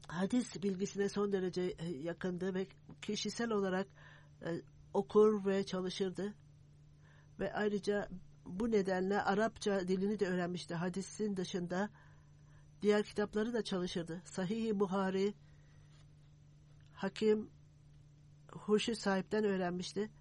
hadis 0.07 0.63
bilgisine 0.63 1.09
son 1.09 1.31
derece 1.31 1.61
e, 1.61 1.89
yakındı 1.89 2.53
ve 2.53 2.67
kişisel 3.01 3.51
olarak 3.51 3.87
e, 4.45 4.61
okur 4.93 5.45
ve 5.45 5.65
çalışırdı. 5.65 6.33
Ve 7.39 7.53
ayrıca 7.53 8.09
bu 8.45 8.71
nedenle 8.71 9.21
Arapça 9.21 9.87
dilini 9.87 10.19
de 10.19 10.27
öğrenmişti. 10.27 10.75
Hadisin 10.75 11.37
dışında 11.37 11.89
diğer 12.81 13.03
kitapları 13.03 13.53
da 13.53 13.63
çalışırdı. 13.63 14.21
Sahih-i 14.25 14.79
Buhari, 14.79 15.33
Hakim 17.01 17.49
Hurşit 18.51 18.97
sahipten 18.97 19.43
öğrenmişti. 19.43 20.11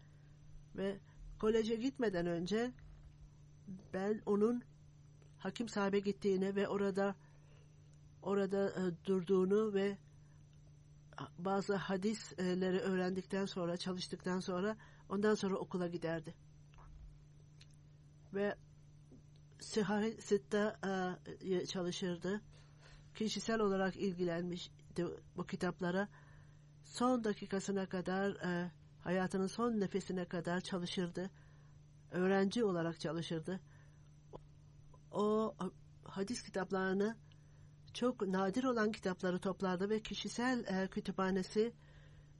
Ve 0.76 1.00
koleje 1.38 1.76
gitmeden 1.76 2.26
önce 2.26 2.72
ben 3.92 4.22
onun 4.26 4.62
hakim 5.38 5.68
sahibe 5.68 6.00
gittiğini 6.00 6.56
ve 6.56 6.68
orada 6.68 7.14
orada 8.22 8.70
e, 8.70 9.06
durduğunu 9.06 9.74
ve 9.74 9.98
bazı 11.38 11.74
hadisleri 11.74 12.78
öğrendikten 12.78 13.46
sonra 13.46 13.76
çalıştıktan 13.76 14.40
sonra 14.40 14.76
ondan 15.08 15.34
sonra 15.34 15.56
okula 15.56 15.88
giderdi. 15.88 16.34
Ve 18.34 18.56
Siharet 19.60 20.22
Sitte 20.22 20.76
e, 21.40 21.66
çalışırdı. 21.66 22.40
Kişisel 23.14 23.60
olarak 23.60 23.96
ilgilenmişti 23.96 25.06
bu 25.36 25.46
kitaplara. 25.46 26.08
Son 26.90 27.24
dakikasına 27.24 27.86
kadar 27.86 28.30
e, 28.30 28.70
hayatının 29.00 29.46
son 29.46 29.80
nefesine 29.80 30.24
kadar 30.24 30.60
çalışırdı. 30.60 31.30
Öğrenci 32.10 32.64
olarak 32.64 33.00
çalışırdı. 33.00 33.60
O 35.12 35.54
hadis 36.04 36.42
kitaplarını 36.42 37.16
çok 37.94 38.28
nadir 38.28 38.64
olan 38.64 38.92
kitapları 38.92 39.38
toplardı 39.38 39.90
ve 39.90 40.02
kişisel 40.02 40.64
e, 40.64 40.88
kütüphanesi 40.88 41.72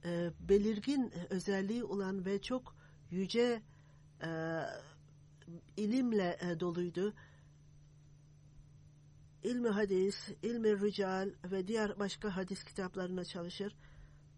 e, 0.05 0.31
belirgin 0.39 1.13
özelliği 1.29 1.83
olan 1.83 2.25
ve 2.25 2.41
çok 2.41 2.75
yüce 3.11 3.61
e, 4.23 4.61
ilimle 5.77 6.37
e, 6.41 6.59
doluydu. 6.59 7.13
İlmi 9.43 9.69
hadis, 9.69 10.29
ilmi 10.43 10.81
rical 10.81 11.29
ve 11.43 11.67
diğer 11.67 11.99
başka 11.99 12.35
hadis 12.35 12.63
kitaplarına 12.63 13.25
çalışır 13.25 13.75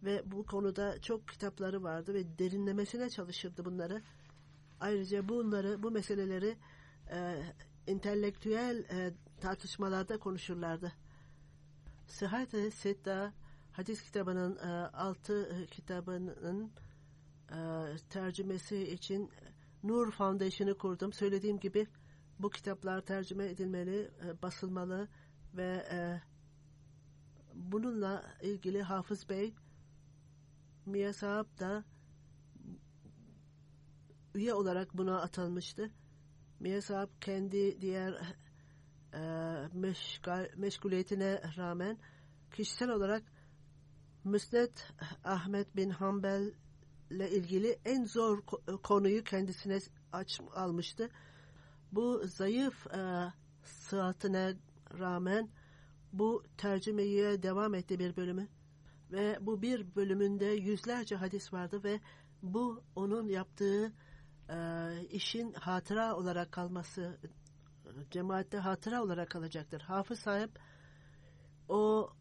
ve 0.04 0.32
bu 0.32 0.46
konuda 0.46 1.02
çok 1.02 1.28
kitapları 1.28 1.84
vardı 1.84 2.14
ve 2.14 2.40
derinlemesine 2.40 3.10
çalışırdı 3.10 3.66
bunları. 3.66 4.02
Ayrıca 4.80 5.30
bunları, 5.30 5.84
bu 5.84 5.92
meseleleri 5.92 6.58
e, 7.12 7.44
entelektüel 7.88 8.78
e, 8.78 9.14
tartışmalarda 9.42 10.18
konuşurlardı. 10.18 10.92
Sıhhat-ı 12.08 12.72
Sitta 12.72 13.34
hadis 13.72 14.02
kitabının 14.02 14.56
e, 14.56 14.70
altı 14.88 15.68
kitabının 15.72 16.72
e, 17.52 17.58
tercümesi 18.10 18.92
için 18.94 19.32
Nur 19.84 20.12
Foundation'ı 20.12 20.78
kurdum. 20.78 21.14
Söylediğim 21.14 21.60
gibi 21.60 21.88
bu 22.40 22.50
kitaplar 22.50 23.02
tercüme 23.02 23.46
edilmeli, 23.46 24.12
e, 24.26 24.42
basılmalı 24.42 25.08
ve 25.54 25.88
e, 25.92 26.22
bununla 27.54 28.24
ilgili 28.42 28.82
Hafız 28.82 29.30
Bey 29.30 29.54
Mia 30.86 31.14
Saab 31.14 31.60
da 31.60 31.84
üye 34.36 34.54
olarak 34.54 34.98
buna 34.98 35.22
atanmıştı. 35.22 35.92
Mia 36.60 36.82
Sahib 36.82 37.10
kendi 37.22 37.82
diğer 37.82 38.36
e, 39.14 39.20
meşgal, 39.74 40.50
meşguliyetine 40.58 41.42
rağmen 41.58 41.98
kişisel 42.52 42.90
olarak 42.90 43.24
Müsned 44.24 44.78
Ahmet 45.24 45.76
bin 45.76 45.90
Hanbel 45.90 46.52
ile 47.10 47.32
ilgili 47.32 47.80
en 47.86 48.06
zor 48.06 48.42
konuyu 48.84 49.24
kendisine 49.24 49.80
aç, 50.12 50.42
almıştı. 50.56 51.10
Bu 51.92 52.22
zayıf 52.28 52.88
e, 52.88 53.32
sıhhatine 53.64 54.54
rağmen 55.00 55.50
bu 56.14 56.44
tercümeye 56.58 57.44
devam 57.44 57.76
etti 57.76 58.00
bir 58.00 58.16
bölümü. 58.16 58.48
Ve 59.14 59.38
bu 59.42 59.62
bir 59.62 59.96
bölümünde 59.96 60.46
yüzlerce 60.46 61.16
hadis 61.16 61.54
vardı 61.54 61.84
ve 61.84 62.00
bu 62.42 62.84
onun 62.96 63.28
yaptığı 63.28 63.94
e, 64.50 64.58
işin 65.12 65.54
hatıra 65.54 66.16
olarak 66.16 66.52
kalması, 66.52 67.18
cemaatte 68.12 68.58
hatıra 68.58 69.04
olarak 69.04 69.30
kalacaktır. 69.30 69.82
Hafız 69.82 70.20
sahip 70.20 70.60
o 71.70 72.14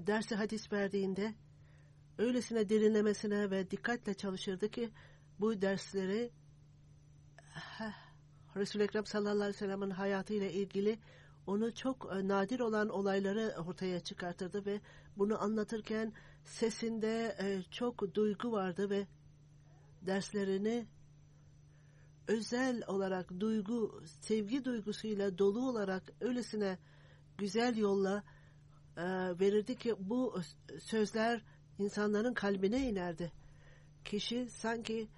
dersi 0.00 0.34
hadis 0.34 0.72
verdiğinde 0.72 1.34
öylesine 2.18 2.68
derinlemesine 2.68 3.50
ve 3.50 3.70
dikkatle 3.70 4.14
çalışırdı 4.14 4.70
ki 4.70 4.90
bu 5.40 5.62
dersleri 5.62 6.30
Resul-i 8.56 8.82
Ekrem 8.82 9.06
sallallahu 9.06 9.32
aleyhi 9.32 9.48
ve 9.48 9.58
sellem'in 9.58 9.90
hayatıyla 9.90 10.48
ilgili 10.48 10.98
onu 11.48 11.74
çok 11.74 12.08
e, 12.12 12.28
nadir 12.28 12.60
olan 12.60 12.88
olayları 12.88 13.54
ortaya 13.66 14.00
çıkartırdı 14.00 14.66
ve 14.66 14.80
bunu 15.16 15.42
anlatırken 15.42 16.12
sesinde 16.44 17.36
e, 17.40 17.62
çok 17.70 18.14
duygu 18.14 18.52
vardı 18.52 18.90
ve 18.90 19.06
derslerini 20.02 20.86
özel 22.26 22.82
olarak 22.86 23.40
duygu, 23.40 24.02
sevgi 24.20 24.64
duygusuyla 24.64 25.38
dolu 25.38 25.68
olarak 25.68 26.02
öylesine 26.20 26.78
güzel 27.38 27.76
yolla 27.76 28.22
e, 28.96 29.04
verirdi 29.40 29.76
ki 29.76 29.94
bu 29.98 30.40
sözler 30.80 31.44
insanların 31.78 32.34
kalbine 32.34 32.88
inerdi. 32.88 33.32
Kişi 34.04 34.50
sanki 34.50 35.08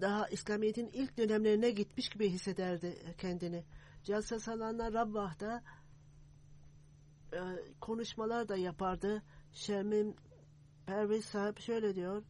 daha 0.00 0.28
İslamiyet'in 0.28 0.90
ilk 0.92 1.18
dönemlerine 1.18 1.70
gitmiş 1.70 2.08
gibi 2.08 2.28
hissederdi 2.28 3.14
kendini. 3.18 3.64
Celsa 4.04 4.38
Salanlar 4.38 4.92
Rabbah'da 4.92 5.62
e, 7.32 7.38
konuşmalar 7.80 8.48
da 8.48 8.56
yapardı. 8.56 9.22
Şermin 9.52 10.16
Pervez 10.86 11.24
sahip 11.24 11.58
şöyle 11.58 11.94
diyor. 11.94 12.22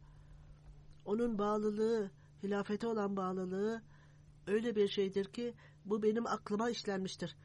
Onun 1.04 1.38
bağlılığı, 1.38 2.10
hilafete 2.42 2.87
olan 2.87 3.16
bağlılığı 3.16 3.82
öyle 4.46 4.76
bir 4.76 4.88
şeydir 4.88 5.24
ki 5.24 5.54
bu 5.84 6.02
benim 6.02 6.26
aklıma 6.26 6.70
işlenmiştir. 6.70 7.37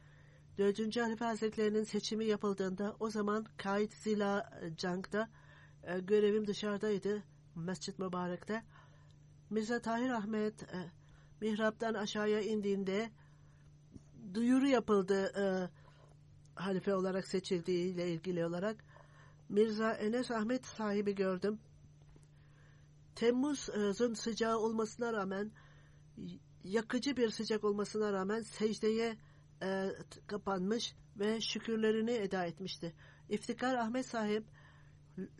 Dördüncü 0.57 1.01
Halife 1.01 1.25
Hazretlerinin 1.25 1.83
seçimi 1.83 2.25
yapıldığında 2.25 2.95
o 2.99 3.09
zaman 3.09 3.45
Kaid 3.57 3.91
Zila 3.91 4.59
Cang'da 4.77 5.29
e, 5.83 5.99
görevim 5.99 6.47
dışarıdaydı. 6.47 7.23
Mescid 7.55 7.99
Mübarek'te. 7.99 8.63
Mirza 9.49 9.81
Tahir 9.81 10.09
Ahmet 10.09 10.63
e, 10.63 10.91
mihraptan 11.41 11.93
aşağıya 11.93 12.41
indiğinde 12.41 13.09
duyuru 14.33 14.67
yapıldı 14.67 15.31
e, 15.37 15.69
halife 16.55 16.95
olarak 16.95 17.27
seçildiğiyle 17.27 18.13
ilgili 18.13 18.45
olarak. 18.45 18.83
Mirza 19.49 19.91
Enes 19.91 20.31
Ahmet 20.31 20.65
sahibi 20.65 21.15
gördüm. 21.15 21.59
Temmuz'un 23.15 24.13
sıcağı 24.13 24.57
olmasına 24.57 25.13
rağmen 25.13 25.51
yakıcı 26.63 27.17
bir 27.17 27.29
sıcak 27.29 27.63
olmasına 27.63 28.13
rağmen 28.13 28.41
secdeye 28.41 29.17
e, 29.63 29.89
kapanmış 30.27 30.95
ve 31.19 31.41
şükürlerini 31.41 32.11
eda 32.11 32.45
etmişti. 32.45 32.93
İftikar 33.29 33.75
Ahmet 33.75 34.05
sahip 34.05 34.43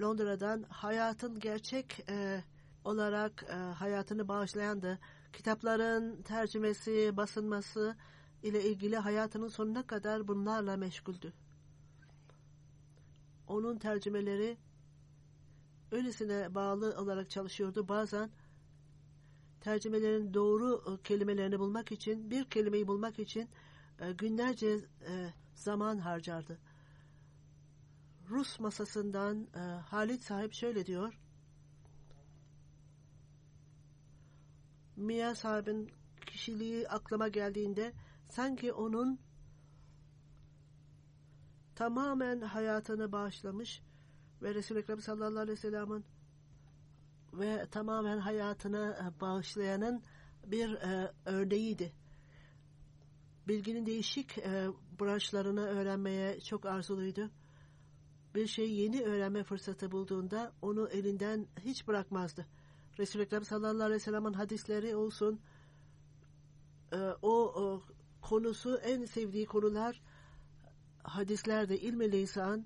Londra'dan 0.02 0.64
hayatın 0.70 1.40
gerçek 1.40 2.10
e, 2.10 2.44
olarak 2.84 3.44
e, 3.50 3.54
hayatını 3.54 4.28
bağışlayandı. 4.28 5.00
Kitapların 5.34 6.22
tercümesi, 6.22 7.18
basılması 7.18 7.96
ile 8.44 8.64
ilgili 8.64 8.98
hayatının 8.98 9.48
sonuna 9.48 9.88
kadar 9.88 10.28
bunlarla 10.28 10.78
meşguldü. 10.78 11.34
Onun 13.48 13.78
tercümeleri 13.78 14.58
öylesine 15.92 16.56
bağlı 16.56 17.02
olarak 17.02 17.30
çalışıyordu. 17.30 17.88
Bazen 17.88 18.32
tercümelerin 19.62 20.34
doğru 20.34 20.84
e, 20.88 21.04
kelimelerini 21.04 21.60
bulmak 21.60 21.92
için, 21.92 22.32
bir 22.32 22.46
kelimeyi 22.46 22.88
bulmak 22.88 23.20
için 23.20 23.50
e, 24.00 24.12
günlerce 24.12 24.68
e, 25.08 25.34
zaman 25.54 25.98
harcardı. 25.98 26.60
Rus 28.30 28.60
masasından 28.60 29.48
Halit 29.86 30.24
sahip 30.24 30.54
şöyle 30.54 30.86
diyor. 30.86 31.20
Mia 34.96 35.36
sahibin 35.36 35.92
kişiliği 36.26 36.88
aklıma 36.88 37.28
geldiğinde 37.28 37.94
sanki 38.30 38.74
onun 38.74 39.20
tamamen 41.76 42.42
hayatını 42.42 43.12
bağışlamış 43.12 43.82
ve 44.42 44.54
Resul-i 44.54 44.80
Ekrem 44.80 45.02
sallallahu 45.02 45.40
aleyhi 45.40 45.58
ve 45.58 45.62
sellem'in 45.62 46.06
ve 47.34 47.68
tamamen 47.72 48.18
hayatını 48.18 48.98
e, 49.04 49.22
bağışlayanın 49.22 50.04
bir 50.46 50.74
e, 50.74 51.14
örneğiydi. 51.26 51.94
Bilginin 53.48 53.86
değişik 53.86 54.38
e, 54.38 54.68
branşlarını 55.00 55.66
öğrenmeye 55.66 56.40
çok 56.40 56.66
arzuluydu. 56.66 57.32
Bir 58.36 58.48
şey 58.48 58.74
yeni 58.74 59.02
öğrenme 59.02 59.44
fırsatı 59.44 59.92
bulduğunda 59.92 60.54
onu 60.62 60.90
elinden 60.90 61.48
hiç 61.60 61.88
bırakmazdı. 61.88 62.46
Resul-i 63.00 63.24
Ekrem 63.24 63.44
sallallahu 63.44 63.84
aleyhi 63.84 63.96
ve 63.96 64.00
sellem'in 64.00 64.34
hadisleri 64.34 64.96
olsun, 64.96 65.40
e, 66.92 66.98
o, 67.22 67.32
o 67.32 67.84
konusu 68.22 68.78
en 68.78 69.06
sevdiği 69.06 69.46
konular 69.46 70.02
hadislerde 71.04 71.80
ilmi 71.80 72.12
lisan, 72.12 72.66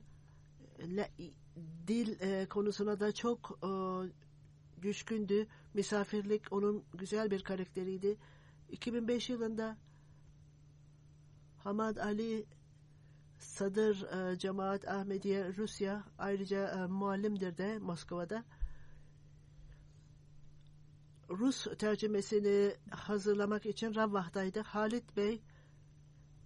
dil 1.87 2.21
e, 2.21 2.45
konusuna 2.49 2.99
da 2.99 3.11
çok 3.11 3.59
e, 3.63 3.69
düşkündü. 4.81 5.47
Misafirlik 5.73 6.41
onun 6.51 6.83
güzel 6.93 7.31
bir 7.31 7.43
karakteriydi. 7.43 8.17
2005 8.69 9.29
yılında 9.29 9.77
Hamad 11.57 11.97
Ali 11.97 12.45
Sadır 13.39 14.03
e, 14.03 14.37
Cemaat 14.37 14.87
Ahmediye 14.87 15.55
Rusya 15.57 16.03
ayrıca 16.17 16.67
e, 16.67 16.87
muallimdir 16.87 17.57
de 17.57 17.79
Moskova'da. 17.79 18.43
Rus 21.29 21.67
tercümesini 21.77 22.75
hazırlamak 22.91 23.65
için 23.65 23.95
Ravvah'daydı. 23.95 24.59
Halit 24.59 25.17
Bey 25.17 25.41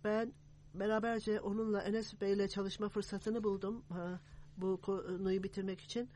ben 0.03 0.33
beraberce 0.73 1.41
onunla 1.41 1.81
Enes 1.81 2.21
Bey 2.21 2.33
ile 2.33 2.47
çalışma 2.47 2.89
fırsatını 2.89 3.43
buldum. 3.43 3.85
Ha, 3.89 4.19
bu 4.57 4.81
konuyu 4.81 5.43
bitirmek 5.43 5.81
için. 5.81 6.09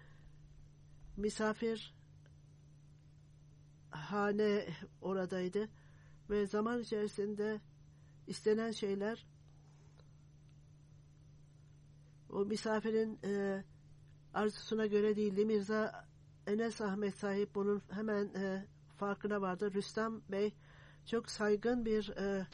Misafir 1.17 1.95
hane 3.89 4.67
oradaydı 5.01 5.69
ve 6.29 6.45
zaman 6.45 6.81
içerisinde 6.81 7.61
istenen 8.27 8.71
şeyler 8.71 9.27
o 12.29 12.45
misafirin 12.45 13.19
e, 13.23 13.63
arzusuna 14.33 14.85
göre 14.85 15.15
değildi. 15.15 15.45
Mirza 15.45 16.10
Enes 16.47 16.81
Ahmet 16.81 17.15
sahip 17.15 17.55
bunun 17.55 17.81
hemen 17.91 18.25
e, 18.25 18.65
farkına 18.97 19.41
vardı. 19.41 19.73
Rüstem 19.73 20.21
Bey 20.29 20.53
çok 21.05 21.29
saygın 21.29 21.85
bir 21.85 22.09
e, 22.09 22.47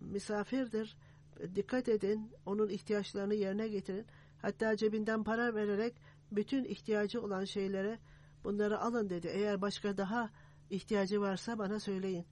misafirdir. 0.00 0.96
Dikkat 1.54 1.88
edin, 1.88 2.32
onun 2.46 2.68
ihtiyaçlarını 2.68 3.34
yerine 3.34 3.68
getirin. 3.68 4.06
Hatta 4.42 4.76
cebinden 4.76 5.24
para 5.24 5.54
vererek 5.54 5.94
bütün 6.32 6.64
ihtiyacı 6.64 7.22
olan 7.22 7.44
şeylere 7.44 7.98
bunları 8.44 8.80
alın 8.80 9.10
dedi. 9.10 9.28
Eğer 9.32 9.60
başka 9.60 9.96
daha 9.96 10.30
ihtiyacı 10.70 11.20
varsa 11.20 11.58
bana 11.58 11.80
söyleyin. 11.80 12.26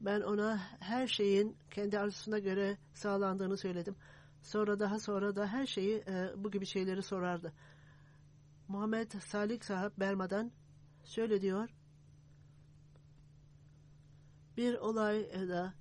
Ben 0.00 0.20
ona 0.20 0.60
her 0.80 1.06
şeyin 1.06 1.56
kendi 1.70 1.98
arzusuna 1.98 2.38
göre 2.38 2.78
sağlandığını 2.94 3.56
söyledim. 3.56 3.96
Sonra 4.42 4.80
daha 4.80 4.98
sonra 4.98 5.36
da 5.36 5.46
her 5.46 5.66
şeyi 5.66 5.96
e, 5.96 6.32
bu 6.36 6.50
gibi 6.50 6.66
şeyleri 6.66 7.02
sorardı. 7.02 7.52
Muhammed 8.72 9.10
Salik 9.10 9.64
sahip 9.64 10.00
Berma'dan 10.00 10.52
şöyle 11.04 11.40
diyor. 11.40 11.68
Bir 14.56 14.74
olayda 14.74 15.74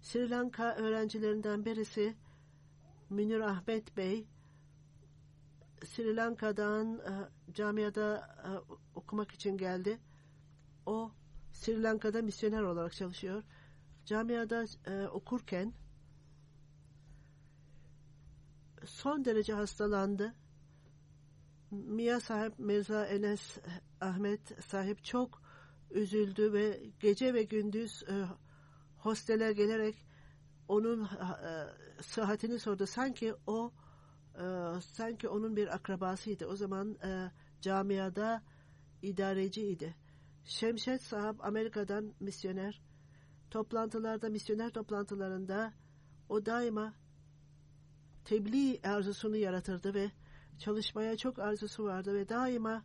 Sri 0.00 0.30
Lanka 0.30 0.74
öğrencilerinden 0.74 1.64
birisi 1.64 2.16
Münir 3.10 3.40
Ahmet 3.40 3.96
Bey 3.96 4.26
Sri 5.84 6.16
Lanka'dan 6.16 6.98
e, 6.98 7.52
camiada 7.52 8.36
e, 8.44 8.74
okumak 8.94 9.32
için 9.32 9.56
geldi 9.56 9.98
O 10.86 11.10
Sri 11.52 11.82
Lanka'da 11.82 12.22
misyoner 12.22 12.62
olarak 12.62 12.92
çalışıyor. 12.92 13.42
Camiada 14.04 14.64
e, 14.86 15.08
okurken 15.08 15.72
son 18.84 19.24
derece 19.24 19.52
hastalandı. 19.52 20.34
Mia 21.74 22.20
sahip 22.20 22.58
Mirza 22.58 23.06
Enes 23.06 23.58
Ahmet 24.00 24.64
sahip 24.64 25.04
çok 25.04 25.42
üzüldü 25.90 26.52
ve 26.52 26.82
gece 27.00 27.34
ve 27.34 27.42
gündüz 27.42 28.02
e, 28.02 28.24
hostele 28.98 29.52
gelerek 29.52 30.06
onun 30.68 31.04
e, 31.04 31.08
sıhhatini 32.02 32.58
sordu. 32.58 32.86
Sanki 32.86 33.34
o 33.46 33.72
e, 34.34 34.44
sanki 34.80 35.28
onun 35.28 35.56
bir 35.56 35.74
akrabasıydı. 35.74 36.46
O 36.46 36.56
zaman 36.56 36.94
e, 36.94 37.30
camiada 37.60 38.42
idareciydi. 39.02 39.94
Şemşet 40.44 41.02
sahip 41.02 41.44
Amerika'dan 41.44 42.14
misyoner. 42.20 42.82
Toplantılarda, 43.50 44.28
misyoner 44.28 44.70
toplantılarında 44.70 45.72
o 46.28 46.46
daima 46.46 46.94
tebliğ 48.24 48.80
arzusunu 48.84 49.36
yaratırdı 49.36 49.94
ve 49.94 50.10
çalışmaya 50.58 51.16
çok 51.16 51.38
arzusu 51.38 51.84
vardı 51.84 52.14
ve 52.14 52.28
daima 52.28 52.84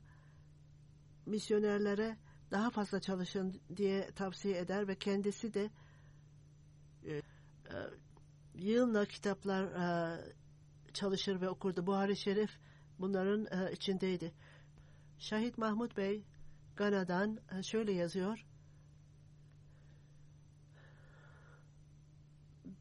misyonerlere 1.26 2.18
daha 2.52 2.70
fazla 2.70 3.00
çalışın 3.00 3.62
diye 3.78 4.12
tavsiye 4.12 4.58
eder 4.58 4.88
ve 4.88 4.96
kendisi 4.96 5.54
de 5.54 5.70
e, 7.04 7.14
e, 7.14 7.22
yığınla 8.56 9.06
kitaplar 9.06 9.64
e, 9.64 10.20
çalışır 10.94 11.42
ve 11.42 11.50
okurdu. 11.50 11.88
Buhari 11.88 12.16
Şerif 12.18 12.52
bunların 13.00 13.46
e, 13.46 13.72
içindeydi. 13.72 14.34
Şahit 15.18 15.58
Mahmut 15.58 15.98
Bey 15.98 16.24
Gana'dan 16.76 17.40
şöyle 17.62 17.92
yazıyor. 17.92 18.46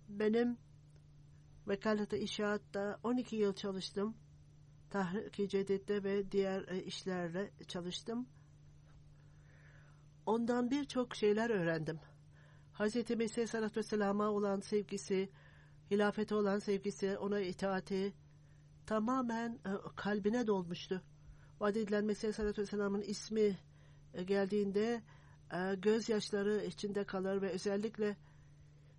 Benim 0.09 0.59
vekalete 1.68 2.20
inşaatta 2.20 3.01
12 3.03 3.37
yıl 3.37 3.55
çalıştım. 3.55 4.14
Tahrik-i 4.90 5.48
Cedid'de 5.48 6.05
ve 6.05 6.33
diğer 6.33 6.68
e, 6.68 6.83
işlerle 6.83 7.51
çalıştım. 7.68 8.27
Ondan 10.27 10.70
birçok 10.70 11.16
şeyler 11.16 11.51
öğrendim. 11.51 12.01
Hz. 12.74 12.94
Mesih 12.94 13.14
Aleyhisselatü 13.16 13.77
Vesselam'a 13.77 14.31
olan 14.31 14.61
sevgisi, 14.61 15.31
hilafete 15.90 16.35
olan 16.35 16.59
sevgisi, 16.59 17.18
ona 17.18 17.40
itaati 17.40 18.12
tamamen 18.87 19.53
e, 19.53 19.70
kalbine 19.96 20.46
dolmuştu. 20.46 21.03
Vaat 21.61 21.77
edilen 21.77 22.05
Mesih 22.05 22.24
Aleyhisselatü 22.24 22.62
Vesselam'ın 22.62 23.03
ismi 23.03 23.59
e, 24.14 24.22
geldiğinde 24.22 25.03
e, 25.53 25.74
gözyaşları 25.74 26.64
içinde 26.64 27.05
kalır 27.05 27.42
ve 27.42 27.51
özellikle 27.51 28.16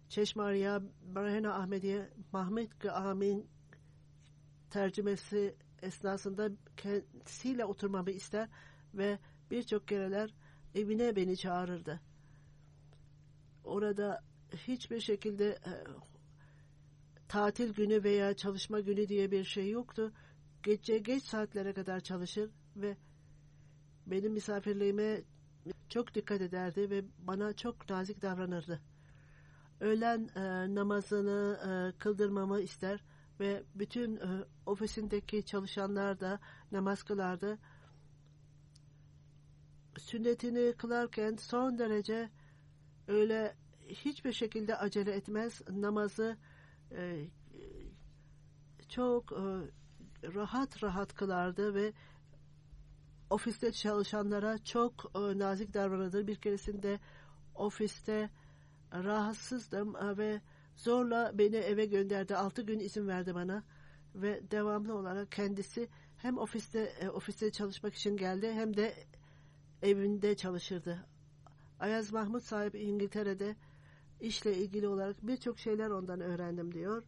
Çeşme 0.09 0.43
Arya, 0.43 0.81
Barahena 1.01 1.55
Ahmediye, 1.55 2.09
Mahmet 2.31 2.85
Amin 2.85 3.47
tercümesi 4.69 5.55
esnasında 5.81 6.49
kendisiyle 6.77 7.65
oturmamı 7.65 8.11
ister 8.11 8.49
ve 8.93 9.19
birçok 9.51 9.87
kereler 9.87 10.33
evine 10.75 11.15
beni 11.15 11.37
çağırırdı. 11.37 11.99
Orada 13.63 14.23
hiçbir 14.67 14.99
şekilde 14.99 15.49
e, 15.49 15.71
tatil 17.27 17.73
günü 17.73 18.03
veya 18.03 18.33
çalışma 18.33 18.79
günü 18.79 19.07
diye 19.07 19.31
bir 19.31 19.43
şey 19.43 19.69
yoktu. 19.69 20.13
Gece 20.63 20.97
geç 20.97 21.23
saatlere 21.23 21.73
kadar 21.73 21.99
çalışır 21.99 22.49
ve 22.75 22.97
benim 24.07 24.33
misafirliğime 24.33 25.21
çok 25.89 26.15
dikkat 26.15 26.41
ederdi 26.41 26.89
ve 26.89 27.03
bana 27.27 27.53
çok 27.53 27.89
nazik 27.89 28.21
davranırdı. 28.21 28.81
Öğlen 29.79 30.29
e, 30.35 30.75
namazını 30.75 31.59
e, 31.67 31.97
kıldırmamı 31.97 32.61
ister 32.61 33.03
ve 33.39 33.63
bütün 33.75 34.15
e, 34.15 34.45
ofisindeki 34.65 35.45
çalışanlar 35.45 36.19
da 36.19 36.39
namaz 36.71 37.03
kılardı. 37.03 37.57
Sünnetini 39.97 40.73
kılarken 40.73 41.35
son 41.35 41.79
derece 41.79 42.29
öyle 43.07 43.55
hiçbir 43.87 44.33
şekilde 44.33 44.75
acele 44.75 45.11
etmez. 45.11 45.61
Namazı 45.69 46.37
e, 46.91 47.27
çok 48.89 49.31
e, 49.31 49.43
rahat 50.35 50.83
rahat 50.83 51.15
kılardı 51.15 51.73
ve 51.73 51.93
ofiste 53.29 53.71
çalışanlara 53.71 54.57
çok 54.57 55.11
e, 55.15 55.39
nazik 55.39 55.73
davranırdı. 55.73 56.27
Bir 56.27 56.35
keresinde 56.35 56.99
ofiste 57.55 58.29
rahatsızdım 58.93 59.95
e, 59.95 60.17
ve 60.17 60.41
zorla 60.79 61.31
beni 61.37 61.55
eve 61.55 61.85
gönderdi. 61.85 62.35
Altı 62.35 62.61
gün 62.61 62.79
izin 62.79 63.07
verdi 63.07 63.35
bana 63.35 63.63
ve 64.15 64.51
devamlı 64.51 64.95
olarak 64.95 65.31
kendisi 65.31 65.89
hem 66.17 66.37
ofiste 66.37 66.79
e, 66.79 67.09
ofiste 67.09 67.51
çalışmak 67.51 67.93
için 67.93 68.17
geldi 68.17 68.51
hem 68.53 68.77
de 68.77 68.93
evinde 69.81 70.35
çalışırdı. 70.35 71.05
Ayaz 71.79 72.11
Mahmut 72.11 72.43
sahip 72.43 72.75
İngiltere'de 72.75 73.55
işle 74.21 74.57
ilgili 74.57 74.87
olarak 74.87 75.27
birçok 75.27 75.59
şeyler 75.59 75.89
ondan 75.89 76.21
öğrendim 76.21 76.73
diyor. 76.73 77.03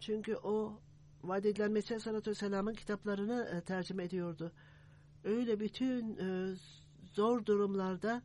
Çünkü 0.00 0.36
o 0.36 0.80
vaat 1.22 1.46
edilen 1.46 1.70
Mesih 1.72 1.90
Aleyhisselatü 1.90 2.30
Vesselam'ın 2.30 2.74
kitaplarını 2.74 3.48
e, 3.54 3.60
tercüme 3.60 4.04
ediyordu. 4.04 4.52
Öyle 5.24 5.60
bütün 5.60 6.16
e, 6.16 6.56
zor 7.14 7.46
durumlarda 7.46 8.22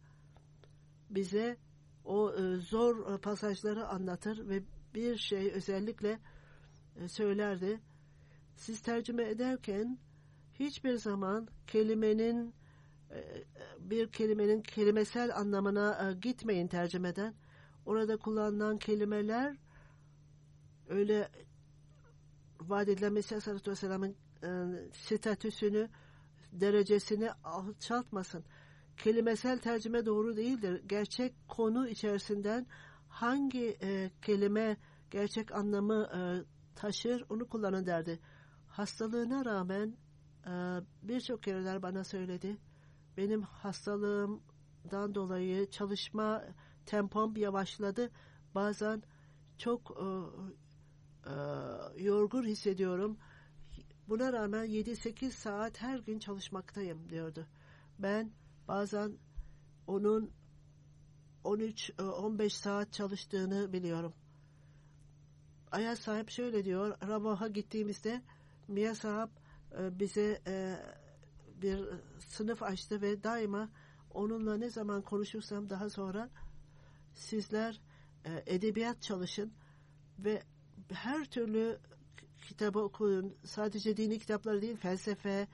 bize 1.09 1.57
o 2.05 2.33
e, 2.33 2.57
zor 2.57 3.13
e, 3.13 3.17
pasajları 3.17 3.87
anlatır 3.87 4.49
ve 4.49 4.63
bir 4.95 5.17
şey 5.17 5.51
özellikle 5.51 6.19
e, 6.95 7.07
söylerdi. 7.07 7.79
Siz 8.55 8.81
tercüme 8.81 9.29
ederken 9.29 9.97
hiçbir 10.59 10.93
zaman 10.93 11.47
kelimenin 11.67 12.53
bir 13.79 14.11
kelimenin 14.11 14.61
kelimesel 14.61 15.37
anlamına 15.37 16.13
gitmeyin 16.21 16.67
tercümeden. 16.67 17.33
Orada 17.85 18.17
kullanılan 18.17 18.77
kelimeler 18.77 19.57
öyle 20.89 21.29
vaat 22.61 22.87
edilen 22.89 23.13
Mesih 23.13 23.31
Aleyhisselatü 23.31 23.71
Vesselam'ın 23.71 24.15
statüsünü, 24.93 25.89
derecesini 26.51 27.31
alçaltmasın. 27.31 28.43
Kelimesel 29.01 29.59
tercüme 29.59 30.05
doğru 30.05 30.37
değildir. 30.37 30.81
Gerçek 30.87 31.33
konu 31.47 31.87
içerisinden 31.87 32.67
hangi 33.09 33.77
e, 33.81 34.11
kelime 34.21 34.77
gerçek 35.11 35.51
anlamı 35.51 36.09
e, 36.15 36.19
taşır 36.75 37.25
onu 37.29 37.49
kullanın 37.49 37.85
derdi. 37.85 38.19
Hastalığına 38.67 39.45
rağmen 39.45 39.97
e, 40.45 40.51
birçok 41.03 41.43
kereler 41.43 41.81
bana 41.81 42.03
söyledi. 42.03 42.57
Benim 43.17 43.41
hastalığımdan 43.41 45.15
dolayı 45.15 45.69
çalışma 45.69 46.43
tempom 46.85 47.35
yavaşladı. 47.35 48.11
Bazen 48.55 49.03
çok 49.57 49.97
e, 49.97 50.05
e, 51.29 51.33
yorgun 52.03 52.43
hissediyorum. 52.43 53.17
Buna 54.09 54.33
rağmen 54.33 54.65
7-8 54.65 55.29
saat 55.29 55.81
her 55.81 55.99
gün 55.99 56.19
çalışmaktayım 56.19 57.09
diyordu. 57.09 57.47
Ben 57.99 58.31
bazen 58.71 59.17
onun 59.87 60.31
13-15 61.43 62.49
saat 62.49 62.93
çalıştığını 62.93 63.73
biliyorum. 63.73 64.13
Ayaz 65.71 65.99
sahip 65.99 66.29
şöyle 66.29 66.65
diyor. 66.65 66.97
Rabah'a 67.07 67.47
gittiğimizde 67.47 68.21
Mia 68.67 68.95
sahip 68.95 69.29
e, 69.79 69.99
bize 69.99 70.41
e, 70.47 70.77
bir 71.61 71.89
sınıf 72.19 72.63
açtı 72.63 73.01
ve 73.01 73.23
daima 73.23 73.69
onunla 74.13 74.57
ne 74.57 74.69
zaman 74.69 75.01
konuşursam 75.01 75.69
daha 75.69 75.89
sonra 75.89 76.29
sizler 77.13 77.81
e, 78.25 78.43
edebiyat 78.45 79.01
çalışın 79.01 79.53
ve 80.19 80.43
her 80.93 81.25
türlü 81.25 81.79
kitabı 82.41 82.79
okuyun. 82.79 83.35
Sadece 83.43 83.97
dini 83.97 84.19
kitapları 84.19 84.61
değil, 84.61 84.77
felsefe, 84.77 85.47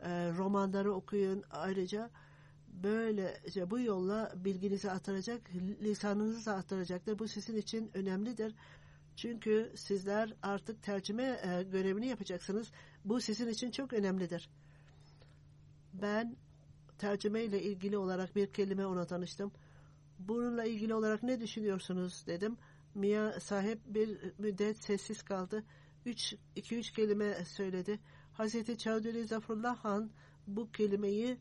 e, 0.00 0.32
romanları 0.32 0.92
okuyun. 0.92 1.44
Ayrıca 1.50 2.10
böylece 2.82 3.70
bu 3.70 3.80
yolla 3.80 4.32
bilginizi 4.36 4.90
artıracak, 4.90 5.50
lisanınızı 5.82 6.46
da 6.46 6.54
artıracaktır. 6.54 7.18
Bu 7.18 7.28
sizin 7.28 7.56
için 7.56 7.90
önemlidir. 7.94 8.54
Çünkü 9.16 9.72
sizler 9.76 10.34
artık 10.42 10.82
tercüme 10.82 11.22
e, 11.22 11.62
görevini 11.62 12.06
yapacaksınız. 12.06 12.70
Bu 13.04 13.20
sizin 13.20 13.48
için 13.48 13.70
çok 13.70 13.92
önemlidir. 13.92 14.50
Ben 15.92 16.36
tercüme 16.98 17.42
ile 17.42 17.62
ilgili 17.62 17.98
olarak 17.98 18.36
bir 18.36 18.46
kelime 18.52 18.86
ona 18.86 19.04
tanıştım. 19.04 19.52
Bununla 20.18 20.64
ilgili 20.64 20.94
olarak 20.94 21.22
ne 21.22 21.40
düşünüyorsunuz 21.40 22.24
dedim. 22.26 22.56
Mia 22.94 23.40
sahip 23.40 23.78
bir 23.86 24.18
müddet 24.38 24.84
sessiz 24.84 25.22
kaldı. 25.22 25.64
Üç, 26.06 26.34
iki 26.56 26.76
üç 26.76 26.90
kelime 26.90 27.44
söyledi. 27.44 28.00
Hazreti 28.32 28.78
Çavduri 28.78 29.26
Zaferullah 29.26 29.76
Han 29.76 30.10
bu 30.46 30.72
kelimeyi 30.72 31.38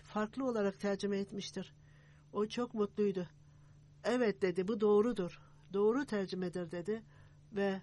farklı 0.00 0.44
olarak 0.44 0.80
tercüme 0.80 1.18
etmiştir. 1.18 1.74
O 2.32 2.46
çok 2.46 2.74
mutluydu. 2.74 3.28
Evet 4.04 4.42
dedi 4.42 4.68
bu 4.68 4.80
doğrudur. 4.80 5.40
Doğru 5.72 6.04
tercümedir 6.04 6.70
dedi 6.70 7.02
ve 7.52 7.82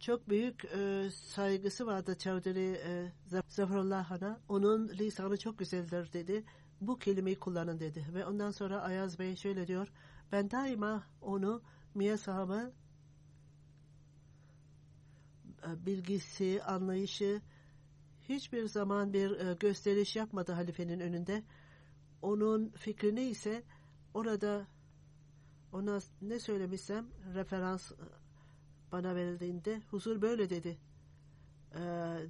çok 0.00 0.28
büyük 0.28 0.64
e, 0.64 1.10
saygısı 1.10 1.86
vardı 1.86 2.18
Çavdari 2.18 2.80
e, 2.86 3.12
Zafarullah 3.48 4.10
Han'a. 4.10 4.40
Onun 4.48 4.88
lisanı 4.88 5.36
çok 5.36 5.58
güzeldir 5.58 6.12
dedi. 6.12 6.44
Bu 6.80 6.98
kelimeyi 6.98 7.38
kullanın 7.38 7.80
dedi. 7.80 8.06
Ve 8.14 8.26
ondan 8.26 8.50
sonra 8.50 8.80
Ayaz 8.80 9.18
Bey 9.18 9.36
şöyle 9.36 9.66
diyor. 9.66 9.92
Ben 10.32 10.50
daima 10.50 11.06
onu 11.20 11.62
Miye 11.94 12.16
sahabı 12.16 12.72
e, 15.66 15.86
bilgisi, 15.86 16.62
anlayışı 16.62 17.40
hiçbir 18.34 18.66
zaman 18.66 19.12
bir 19.12 19.30
e, 19.30 19.54
gösteriş 19.60 20.16
yapmadı 20.16 20.52
halifenin 20.52 21.00
önünde. 21.00 21.42
Onun 22.22 22.68
fikri 22.68 23.14
neyse 23.14 23.62
orada 24.14 24.66
ona 25.72 26.00
ne 26.22 26.38
söylemişsem 26.38 27.06
referans 27.34 27.92
e, 27.92 27.96
bana 28.92 29.14
verildiğinde 29.14 29.82
huzur 29.90 30.22
böyle 30.22 30.50
dedi 30.50 30.78
e, 31.74 31.80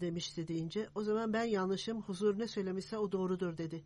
demişti 0.01 0.49
deyince 0.49 0.89
o 0.95 1.03
zaman 1.03 1.33
ben 1.33 1.45
yanlışım 1.45 2.03
huzur 2.03 2.39
ne 2.39 2.49
söylemişse 2.49 2.99
o 2.99 3.13
doğrudur 3.13 3.57
dedi. 3.59 3.85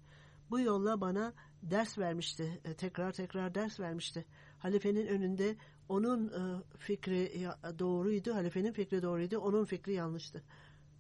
Bu 0.50 0.60
yolla 0.60 1.00
bana 1.00 1.32
ders 1.62 1.98
vermişti. 1.98 2.60
E, 2.64 2.74
tekrar 2.74 3.12
tekrar 3.12 3.54
ders 3.54 3.80
vermişti. 3.80 4.24
Halifenin 4.58 5.06
önünde 5.06 5.56
onun 5.88 6.32
fikri 6.78 7.48
doğruydu. 7.78 8.34
Halifenin 8.34 8.72
fikri 8.72 9.02
doğruydu. 9.02 9.38
Onun 9.38 9.64
fikri 9.64 9.92
yanlıştı. 9.92 10.42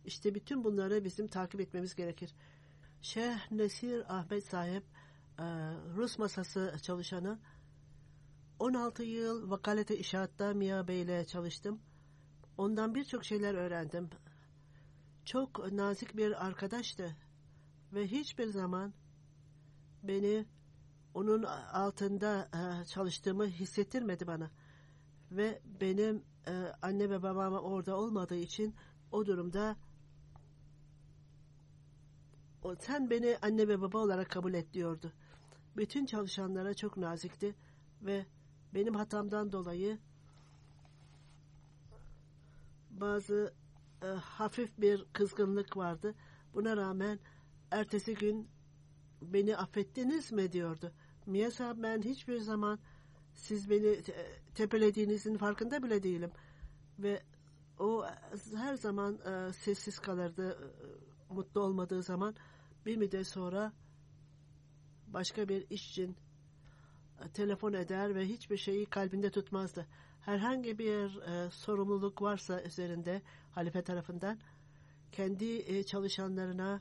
İşte 0.06 0.34
bütün 0.34 0.64
bunları 0.64 1.04
bizim 1.04 1.26
takip 1.28 1.60
etmemiz 1.60 1.94
gerekir. 1.94 2.34
Şeyh 3.02 3.50
Nesir 3.50 4.18
Ahmet 4.18 4.46
sahip 4.46 4.84
e, 5.38 5.44
Rus 5.96 6.18
masası 6.18 6.76
çalışanı 6.82 7.38
16 8.58 9.02
yıl 9.02 9.50
vakalete 9.50 9.98
inşaatta 9.98 10.54
Mia 10.54 10.88
Bey 10.88 11.02
ile 11.02 11.24
çalıştım. 11.24 11.80
Ondan 12.58 12.94
birçok 12.94 13.24
şeyler 13.24 13.54
öğrendim. 13.54 14.10
Çok 15.24 15.72
nazik 15.72 16.16
bir 16.16 16.46
arkadaştı 16.46 17.16
ve 17.92 18.06
hiçbir 18.06 18.46
zaman 18.46 18.94
beni 20.02 20.46
onun 21.14 21.42
altında 21.72 22.48
e, 22.54 22.84
çalıştığımı 22.84 23.46
hissettirmedi 23.46 24.26
bana. 24.26 24.50
Ve 25.30 25.62
benim 25.80 26.24
e, 26.48 26.52
anne 26.82 27.10
ve 27.10 27.22
babam 27.22 27.52
orada 27.52 27.96
olmadığı 27.96 28.36
için 28.36 28.74
o 29.12 29.26
durumda 29.26 29.76
sen 32.74 33.10
beni 33.10 33.38
anne 33.42 33.68
ve 33.68 33.80
baba 33.80 33.98
olarak 33.98 34.30
kabul 34.30 34.54
et 34.54 34.72
diyordu. 34.74 35.12
Bütün 35.76 36.06
çalışanlara 36.06 36.74
çok 36.74 36.96
nazikti 36.96 37.54
ve 38.02 38.26
benim 38.74 38.94
hatamdan 38.94 39.52
dolayı 39.52 39.98
bazı 42.90 43.54
e, 44.02 44.06
hafif 44.06 44.78
bir 44.78 45.04
kızgınlık 45.12 45.76
vardı. 45.76 46.14
Buna 46.54 46.76
rağmen 46.76 47.18
ertesi 47.70 48.14
gün 48.14 48.48
beni 49.22 49.56
affettiniz 49.56 50.32
mi 50.32 50.52
diyordu. 50.52 50.92
Miyasa 51.26 51.82
ben 51.82 52.02
hiçbir 52.02 52.38
zaman 52.38 52.78
siz 53.34 53.70
beni 53.70 54.02
tepelediğinizin 54.54 55.36
farkında 55.36 55.82
bile 55.82 56.02
değilim. 56.02 56.30
Ve 56.98 57.22
o 57.78 58.04
her 58.56 58.74
zaman 58.74 59.14
e, 59.14 59.52
sessiz 59.52 59.98
kalırdı 59.98 60.50
e, 61.30 61.34
mutlu 61.34 61.60
olmadığı 61.60 62.02
zaman 62.02 62.34
bir 62.86 62.96
müddet 62.96 63.26
sonra 63.26 63.72
başka 65.06 65.48
bir 65.48 65.70
iş 65.70 65.90
için 65.90 66.16
e, 67.24 67.28
telefon 67.28 67.72
eder 67.72 68.14
ve 68.14 68.24
hiçbir 68.28 68.56
şeyi 68.56 68.86
kalbinde 68.86 69.30
tutmazdı. 69.30 69.86
Herhangi 70.20 70.78
bir 70.78 71.16
e, 71.16 71.50
sorumluluk 71.50 72.22
varsa 72.22 72.62
üzerinde 72.62 73.22
halife 73.52 73.82
tarafından 73.82 74.38
kendi 75.12 75.58
e, 75.58 75.82
çalışanlarına 75.82 76.80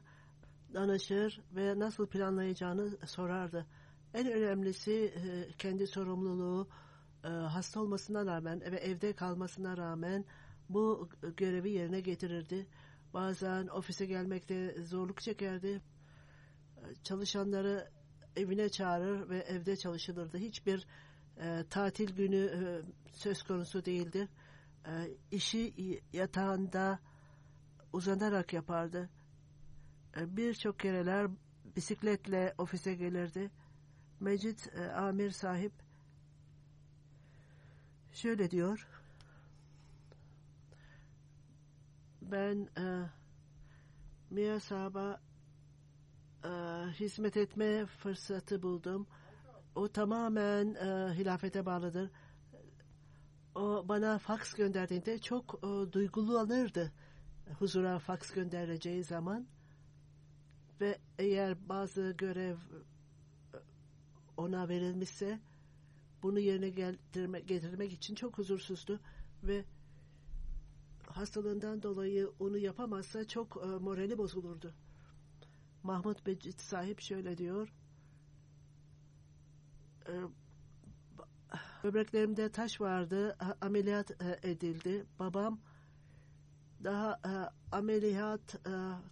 danışır 0.73 1.41
ve 1.55 1.79
nasıl 1.79 2.07
planlayacağını 2.07 3.07
sorardı. 3.07 3.65
En 4.13 4.31
önemlisi 4.31 4.91
e, 4.91 5.51
kendi 5.57 5.87
sorumluluğu 5.87 6.67
e, 7.23 7.27
hasta 7.27 7.81
olmasına 7.81 8.25
rağmen 8.25 8.61
ve 8.61 8.77
evde 8.77 9.13
kalmasına 9.13 9.77
rağmen 9.77 10.25
bu 10.69 11.09
görevi 11.37 11.71
yerine 11.71 11.99
getirirdi. 11.99 12.67
Bazen 13.13 13.67
ofise 13.67 14.05
gelmekte 14.05 14.83
zorluk 14.83 15.21
çekerdi. 15.21 15.81
Çalışanları 17.03 17.91
evine 18.35 18.69
çağırır 18.69 19.29
ve 19.29 19.37
evde 19.39 19.75
çalışılırdı. 19.77 20.37
Hiçbir 20.37 20.87
e, 21.37 21.65
tatil 21.69 22.15
günü 22.15 22.45
e, 22.45 22.61
söz 23.11 23.43
konusu 23.43 23.85
değildi. 23.85 24.27
E, 24.87 24.91
işi 25.31 25.73
yatağında 26.13 26.99
uzanarak 27.93 28.53
yapardı. 28.53 29.09
E, 30.17 30.37
Birçok 30.37 30.79
kereler 30.79 31.27
bisikletle 31.75 32.53
ofise 32.57 32.95
gelirdi. 32.95 33.51
Mecit 34.19 34.73
e, 34.75 34.91
Amir 34.91 35.31
sahip 35.31 35.73
şöyle 38.11 38.51
diyor. 38.51 38.87
Ben 42.21 42.69
e, 42.77 43.09
Mia 44.29 44.59
Sahaba 44.59 45.21
e, 46.45 46.49
hizmet 46.91 47.37
etme 47.37 47.85
fırsatı 47.85 48.63
buldum. 48.63 49.07
O 49.75 49.87
tamamen 49.87 50.73
e, 50.75 51.13
hilafete 51.13 51.65
bağlıdır. 51.65 52.11
O 53.55 53.85
bana 53.87 54.17
faks 54.17 54.53
gönderdiğinde 54.53 55.19
çok 55.19 55.59
e, 55.63 55.93
duygulanırdı. 55.93 56.91
Huzura 57.59 57.99
faks 57.99 58.31
göndereceği 58.31 59.03
zaman 59.03 59.47
ve 60.81 60.99
eğer 61.19 61.69
bazı 61.69 62.15
görev 62.17 62.55
e, 62.55 63.57
ona 64.37 64.69
verilmişse 64.69 65.39
bunu 66.23 66.39
yerine 66.39 66.69
getirmek, 66.69 67.47
getirmek 67.47 67.93
için 67.93 68.15
çok 68.15 68.37
huzursuzdu 68.37 68.99
ve 69.43 69.65
hastalığından 71.07 71.83
dolayı 71.83 72.31
onu 72.39 72.57
yapamazsa 72.57 73.27
çok 73.27 73.57
e, 73.63 73.67
morali 73.67 74.17
bozulurdu. 74.17 74.73
Mahmut 75.85 76.25
Becit 76.25 76.61
sahip 76.61 77.01
şöyle 77.01 77.37
diyor. 77.37 77.73
E, 80.07 80.13
böbreklerimde 81.83 82.51
taş 82.51 82.81
vardı. 82.81 83.37
Ameliyat 83.61 84.11
e, 84.11 84.39
edildi. 84.43 85.05
Babam 85.19 85.59
daha 86.83 87.11
e, 87.11 87.31
ameliyat 87.75 88.55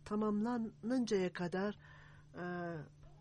tamamlanıncaya 0.05 1.33
kadar 1.33 1.77
e, 2.35 2.43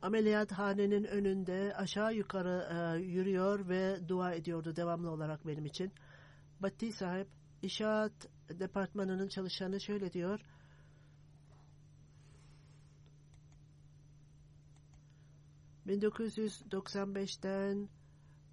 ameliyathanenin 0.03 1.05
önünde 1.05 1.75
aşağı 1.77 2.15
yukarı 2.15 2.99
yürüyor 3.01 3.69
ve 3.69 4.09
dua 4.09 4.33
ediyordu 4.33 4.77
devamlı 4.77 5.11
olarak 5.11 5.47
benim 5.47 5.67
için. 5.67 5.93
Batti 6.61 6.93
sahip 6.93 7.29
inşaat 7.63 8.13
departmanının 8.51 9.29
çalışanı 9.29 9.81
şöyle 9.81 10.13
diyor. 10.13 10.41
...1995'ten 15.87 17.89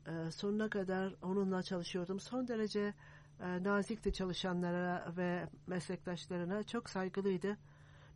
e, 0.08 0.32
sonuna 0.32 0.70
kadar 0.70 1.16
onunla 1.22 1.64
çalışıyordum. 1.64 2.20
Son 2.20 2.48
derece 2.48 2.94
e, 3.40 3.64
nazikti 3.64 4.14
çalışanlara 4.14 5.14
ve 5.18 5.50
meslektaşlarına. 5.68 6.64
Çok 6.64 6.90
saygılıydı. 6.90 7.58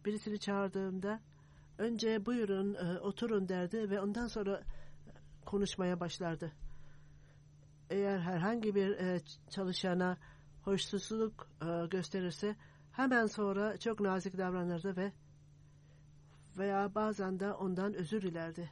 Birisini 0.05 0.39
çağırdığımda 0.39 1.20
önce 1.78 2.26
buyurun 2.26 2.74
e, 2.74 2.99
oturun 2.99 3.47
derdi 3.47 3.89
ve 3.89 4.01
ondan 4.01 4.28
sonra 4.28 4.64
konuşmaya 5.45 5.99
başlardı. 5.99 6.51
Eğer 7.89 8.20
herhangi 8.20 8.76
bir 8.76 9.20
çalışana 9.49 10.18
hoşsuzluk 10.64 11.47
gösterirse 11.91 12.55
hemen 12.91 13.26
sonra 13.26 13.78
çok 13.78 13.99
nazik 13.99 14.38
davranırdı 14.38 14.97
ve 14.97 15.11
veya 16.57 16.95
bazen 16.95 17.39
de 17.39 17.53
ondan 17.53 17.93
özür 17.93 18.22
dilerdi. 18.22 18.72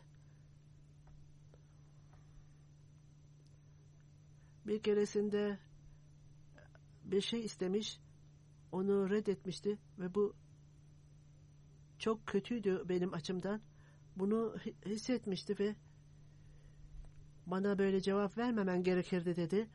Bir 4.67 4.81
keresinde 4.81 5.59
bir 7.03 7.21
şey 7.21 7.45
istemiş, 7.45 7.99
onu 8.71 9.09
reddetmişti 9.09 9.77
ve 9.99 10.15
bu 10.15 10.35
çok 11.99 12.27
kötüydü 12.27 12.83
benim 12.89 13.13
açımdan. 13.13 13.61
Bunu 14.15 14.55
hissetmişti 14.85 15.59
ve 15.59 15.75
bana 17.45 17.77
böyle 17.77 18.01
cevap 18.01 18.37
vermemen 18.37 18.83
gerekirdi 18.83 19.35
dedi. 19.35 19.69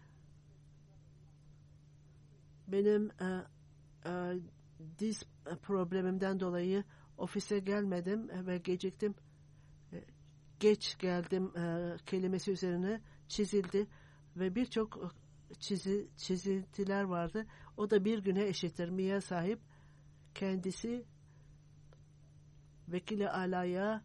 Benim 2.68 3.11
e, 3.20 3.45
e, 4.07 4.41
diz 4.99 5.22
problemimden 5.62 6.41
dolayı 6.41 6.84
ofise 7.18 7.59
gelmedim 7.59 8.47
ve 8.47 8.59
geciktim 8.59 9.14
geç 10.61 10.99
geldim 10.99 11.57
e, 11.57 11.97
kelimesi 12.07 12.53
üzerine 12.53 13.01
çizildi 13.28 13.87
ve 14.37 14.55
birçok 14.55 14.97
e, 15.51 15.55
çizi, 15.55 16.09
çizintiler 16.16 17.03
vardı. 17.03 17.47
O 17.76 17.91
da 17.91 18.05
bir 18.05 18.18
güne 18.18 18.47
eşittir. 18.47 18.89
Mia 18.89 19.20
sahip 19.20 19.61
kendisi 20.34 21.05
vekili 22.89 23.30
alaya 23.30 24.05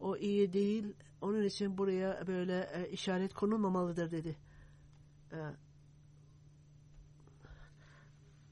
o 0.00 0.16
iyi 0.16 0.52
değil 0.52 0.94
onun 1.20 1.42
için 1.42 1.78
buraya 1.78 2.26
böyle 2.26 2.70
e, 2.74 2.90
işaret 2.90 3.34
konulmamalıdır 3.34 4.10
dedi. 4.10 4.36
E, 5.32 5.38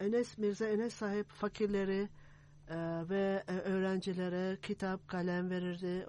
Enes 0.00 0.38
Mirza 0.38 0.66
Enes 0.66 0.94
sahip 0.94 1.28
fakirleri 1.28 2.08
e, 2.68 2.76
ve 3.08 3.44
e, 3.48 3.52
öğrencilere 3.52 4.58
kitap, 4.60 5.08
kalem 5.08 5.50
verirdi, 5.50 6.06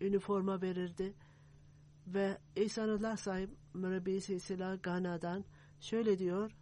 üniforma 0.00 0.62
verirdi 0.62 1.14
ve 2.06 2.38
İhsanullah 2.56 3.16
sahip 3.16 3.50
Mürabbi 3.74 4.20
Silsila 4.20 4.74
Gana'dan 4.74 5.44
şöyle 5.80 6.18
diyor 6.18 6.56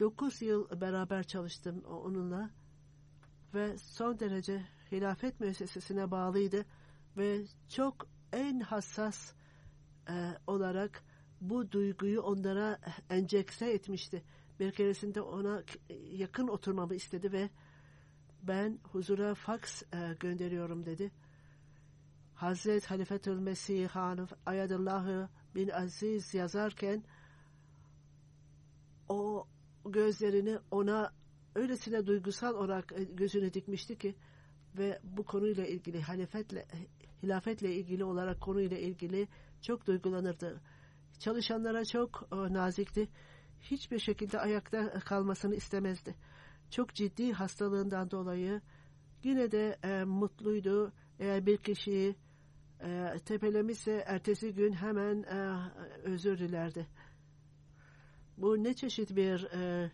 dokuz 0.00 0.42
yıl 0.42 0.80
beraber 0.80 1.22
çalıştım 1.22 1.84
onunla 1.84 2.50
ve 3.54 3.78
son 3.78 4.18
derece 4.18 4.66
hilafet 4.92 5.40
müessesesine 5.40 6.10
bağlıydı 6.10 6.64
ve 7.16 7.44
çok 7.68 8.08
en 8.32 8.60
hassas 8.60 9.32
e, 10.08 10.32
olarak 10.46 11.04
bu 11.40 11.72
duyguyu 11.72 12.20
onlara 12.20 12.78
enjekse 13.10 13.70
etmişti. 13.72 14.22
Bir 14.60 14.72
keresinde 14.72 15.20
ona 15.20 15.62
yakın 16.12 16.48
oturmamı 16.48 16.94
istedi 16.94 17.32
ve 17.32 17.50
ben 18.48 18.78
huzura 18.82 19.34
faks 19.34 19.82
e, 19.82 20.16
gönderiyorum 20.20 20.86
dedi. 20.86 21.10
Hazret 22.34 22.90
Halifetül 22.90 23.38
Mesih 23.38 23.88
Han 23.88 24.28
Ayadullah'ı 24.46 25.28
bin 25.54 25.68
Aziz 25.68 26.34
yazarken 26.34 27.02
o 29.08 29.46
gözlerini 29.84 30.58
ona 30.70 31.12
öylesine 31.54 32.06
duygusal 32.06 32.54
olarak 32.54 32.92
e, 32.92 33.04
gözüne 33.04 33.54
dikmişti 33.54 33.98
ki 33.98 34.14
ve 34.78 35.00
bu 35.04 35.24
konuyla 35.24 35.66
ilgili 35.66 36.02
halifetle 36.02 36.66
hilafetle 37.22 37.74
ilgili 37.74 38.04
olarak 38.04 38.40
konuyla 38.40 38.78
ilgili 38.78 39.28
çok 39.62 39.86
duygulanırdı. 39.86 40.60
Çalışanlara 41.18 41.84
çok 41.84 42.28
e, 42.32 42.36
nazikti. 42.36 43.08
Hiçbir 43.60 43.98
şekilde 43.98 44.40
ayakta 44.40 44.90
kalmasını 44.90 45.54
istemezdi. 45.54 46.14
Çok 46.70 46.94
ciddi 46.94 47.32
hastalığından 47.32 48.10
dolayı 48.10 48.60
yine 49.24 49.52
de 49.52 49.78
e, 49.82 50.04
mutluydu. 50.04 50.92
Eğer 51.18 51.46
bir 51.46 51.56
kişiyi 51.56 52.16
e, 52.80 53.14
tepelemişse 53.24 54.04
ertesi 54.06 54.54
gün 54.54 54.72
hemen 54.72 55.22
e, 55.22 55.58
özür 56.02 56.38
dilerdi. 56.38 56.86
Bu 58.38 58.64
ne 58.64 58.74
çeşit 58.74 59.16
bir 59.16 59.44
e, 59.44 59.92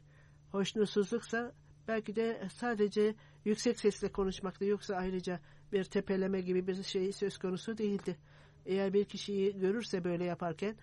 hoşnutsuzluksa 0.50 1.52
belki 1.88 2.16
de 2.16 2.48
sadece 2.54 3.14
yüksek 3.44 3.80
sesle 3.80 4.12
konuşmakta 4.12 4.64
yoksa 4.64 4.94
ayrıca 4.94 5.40
bir 5.72 5.84
tepeleme 5.84 6.40
gibi 6.40 6.66
bir 6.66 6.82
şey 6.82 7.12
söz 7.12 7.38
konusu 7.38 7.78
değildi. 7.78 8.18
Eğer 8.66 8.92
bir 8.92 9.04
kişiyi 9.04 9.58
görürse 9.58 10.04
böyle 10.04 10.24
yaparken 10.24 10.76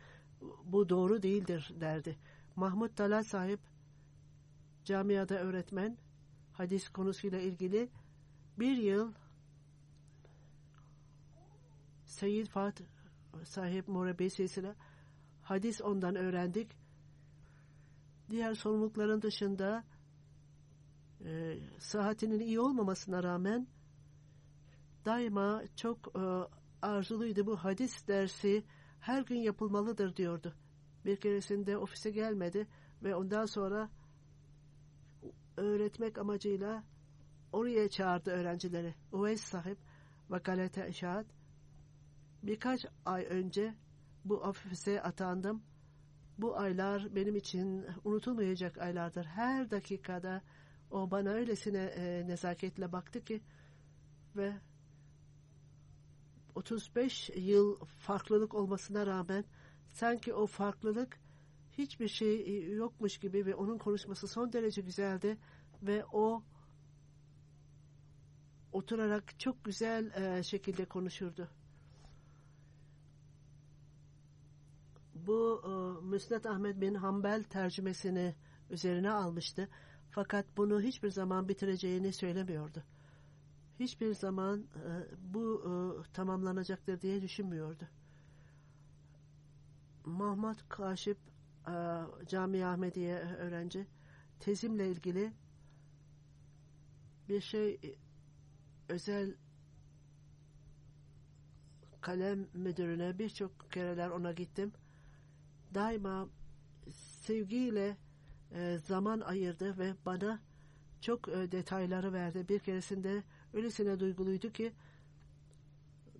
bu 0.63 0.89
doğru 0.89 1.21
değildir 1.21 1.71
derdi. 1.79 2.17
Mahmut 2.55 2.97
Talat 2.97 3.27
sahip 3.27 3.59
camiada 4.89 5.39
öğretmen 5.39 5.97
hadis 6.53 6.89
konusuyla 6.89 7.39
ilgili 7.39 7.89
bir 8.59 8.77
yıl 8.77 9.13
Seyyid 12.05 12.47
Fat 12.47 12.81
sahip 13.43 13.87
Murebbi 13.87 14.29
silsile 14.29 14.75
hadis 15.41 15.81
ondan 15.81 16.15
öğrendik. 16.15 16.71
Diğer 18.29 18.53
sorumlulukların 18.53 19.21
dışında 19.21 19.83
e, 21.25 21.59
sıhhatinin 21.79 22.39
iyi 22.39 22.59
olmamasına 22.59 23.23
rağmen 23.23 23.67
daima 25.05 25.63
çok 25.75 25.97
e, 26.15 26.21
arzuluydu 26.81 27.45
bu 27.45 27.57
hadis 27.57 28.07
dersi 28.07 28.63
her 28.99 29.21
gün 29.21 29.39
yapılmalıdır 29.39 30.15
diyordu. 30.15 30.53
Bir 31.05 31.17
keresinde 31.17 31.77
ofise 31.77 32.11
gelmedi 32.11 32.67
ve 33.03 33.15
ondan 33.15 33.45
sonra 33.45 33.89
öğretmek 35.59 36.17
amacıyla 36.17 36.83
oraya 37.51 37.89
çağırdı 37.89 38.31
öğrencileri. 38.31 38.95
Uveys 39.11 39.41
sahip 39.41 39.77
vakalete 40.29 40.87
inşaat 40.87 41.25
birkaç 42.43 42.85
ay 43.05 43.27
önce 43.29 43.75
bu 44.25 44.37
ofise 44.37 45.01
atandım. 45.01 45.63
Bu 46.37 46.57
aylar 46.57 47.15
benim 47.15 47.35
için 47.35 47.85
unutulmayacak 48.03 48.77
aylardır. 48.77 49.25
Her 49.25 49.71
dakikada 49.71 50.41
o 50.91 51.11
bana 51.11 51.29
öylesine 51.29 51.83
e, 51.83 52.27
nezaketle 52.27 52.91
baktı 52.91 53.23
ki 53.23 53.41
ve 54.35 54.53
35 56.55 57.29
yıl 57.35 57.85
farklılık 57.85 58.53
olmasına 58.53 59.05
rağmen 59.05 59.45
sanki 59.87 60.33
o 60.33 60.47
farklılık 60.47 61.19
hiçbir 61.79 62.07
şey 62.07 62.63
yokmuş 62.73 63.17
gibi 63.17 63.45
ve 63.45 63.55
onun 63.55 63.77
konuşması 63.77 64.27
son 64.27 64.53
derece 64.53 64.81
güzeldi 64.81 65.37
ve 65.83 66.05
o 66.05 66.43
oturarak 68.71 69.39
çok 69.39 69.63
güzel 69.65 70.11
e, 70.11 70.43
şekilde 70.43 70.85
konuşurdu. 70.85 71.49
Bu 75.15 75.61
e, 75.65 76.05
Müsned 76.05 76.45
Ahmet 76.45 76.81
bin 76.81 76.93
Hanbel 76.93 77.43
tercümesini 77.43 78.35
üzerine 78.69 79.11
almıştı. 79.11 79.69
Fakat 80.11 80.45
bunu 80.57 80.81
hiçbir 80.81 81.09
zaman 81.09 81.49
bitireceğini 81.49 82.13
söylemiyordu. 82.13 82.83
Hiçbir 83.79 84.13
zaman 84.13 84.59
e, 84.59 84.89
bu 85.33 85.63
e, 85.65 85.71
tamamlanacaktır 86.13 87.01
diye 87.01 87.21
düşünmüyordu. 87.21 87.87
Mahmut 90.05 90.69
Kaşip 90.69 91.17
e, 91.17 91.28
Cami 92.27 92.65
Ahmediye 92.65 93.15
öğrenci 93.15 93.87
tezimle 94.39 94.89
ilgili 94.89 95.33
bir 97.29 97.41
şey 97.41 97.79
özel 98.89 99.35
kalem 102.01 102.47
müdürüne 102.53 103.19
birçok 103.19 103.71
kereler 103.71 104.09
ona 104.09 104.31
gittim. 104.31 104.73
Daima 105.73 106.29
sevgiyle 107.21 107.97
e, 108.51 108.77
zaman 108.77 109.19
ayırdı 109.19 109.77
ve 109.77 109.95
bana 110.05 110.39
çok 111.01 111.29
e, 111.29 111.51
detayları 111.51 112.13
verdi. 112.13 112.45
Bir 112.49 112.59
keresinde 112.59 113.23
öylesine 113.53 113.99
duyguluydu 113.99 114.51
ki 114.51 114.73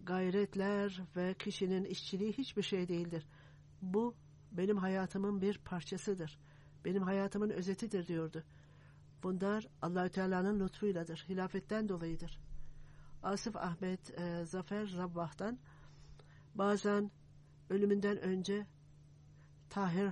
gayretler 0.04 1.02
ve 1.16 1.34
kişinin 1.34 1.86
işçiliği 1.86 2.34
hiçbir 2.34 2.64
şey 2.64 2.88
değildir. 2.88 3.28
Bu 3.82 4.16
benim 4.52 4.78
hayatımın 4.78 5.42
bir 5.42 5.58
parçasıdır. 5.58 6.40
Benim 6.86 7.04
hayatımın 7.04 7.50
özetidir 7.50 8.08
diyordu. 8.08 8.44
Bunlar 9.24 9.68
Allahü 9.82 10.10
Teala'nın 10.10 10.60
lütfuyladır. 10.60 11.26
Hilafetten 11.30 11.90
dolayıdır. 11.90 12.40
Asif 13.24 13.56
Ahmet 13.56 14.20
e, 14.20 14.46
Zafer 14.46 14.98
Rabbah'tan 14.98 15.60
bazen 16.56 17.12
ölümünden 17.70 18.18
önce 18.18 18.68
Tahir 19.70 20.08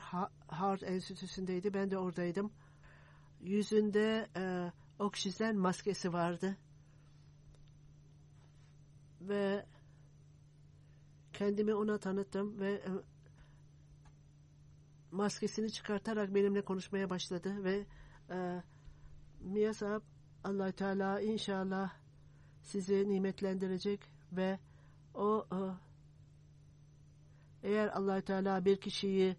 Hart 0.48 0.84
Enstitüsü'ndeydi. 0.84 1.74
Ben 1.74 1.92
de 1.92 1.98
oradaydım. 1.98 2.52
Yüzünde 3.42 4.28
e, 4.38 4.72
oksijen 5.00 5.58
maskesi 5.58 6.14
vardı. 6.14 6.58
Ve 9.22 9.66
kendimi 11.34 11.74
ona 11.74 11.98
tanıttım 11.98 12.60
ve 12.60 12.74
e, 12.74 12.92
maskesini 15.12 15.72
çıkartarak 15.72 16.36
benimle 16.36 16.62
konuşmaya 16.62 17.10
başladı 17.10 17.64
ve 17.64 17.86
e, 18.30 18.64
Mia 19.40 19.74
sahab 19.74 20.02
allah 20.44 20.72
Teala 20.72 21.22
inşallah 21.22 21.94
sizi 22.62 23.10
nimetlendirecek 23.10 24.02
ve 24.32 24.60
o 25.14 25.46
e, 25.52 25.60
eğer 27.68 27.88
allah 27.88 28.22
Teala 28.22 28.66
bir 28.66 28.78
kişiyi 28.78 29.36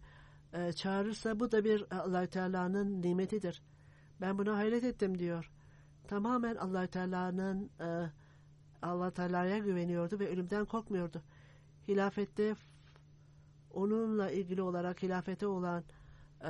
e, 0.53 0.73
çağırırsa 0.73 1.41
bu 1.41 1.53
da 1.53 1.65
bir 1.65 1.85
allah 1.91 2.27
Teala'nın 2.27 3.03
nimetidir. 3.03 3.63
Ben 4.21 4.39
buna 4.39 4.57
hayret 4.57 4.85
ettim 4.85 5.19
diyor. 5.19 5.51
Tamamen 6.09 6.57
allah 6.57 6.87
Teala'nın 6.87 7.71
e, 7.81 8.11
allah 8.83 9.11
Teala'ya 9.11 9.59
güveniyordu 9.59 10.19
ve 10.19 10.29
ölümden 10.29 10.65
korkmuyordu. 10.65 11.23
Hilafette 11.89 12.55
onunla 13.71 14.31
ilgili 14.31 14.63
olarak 14.63 15.03
hilafete 15.03 15.47
olan 15.47 15.85
e, 16.41 16.49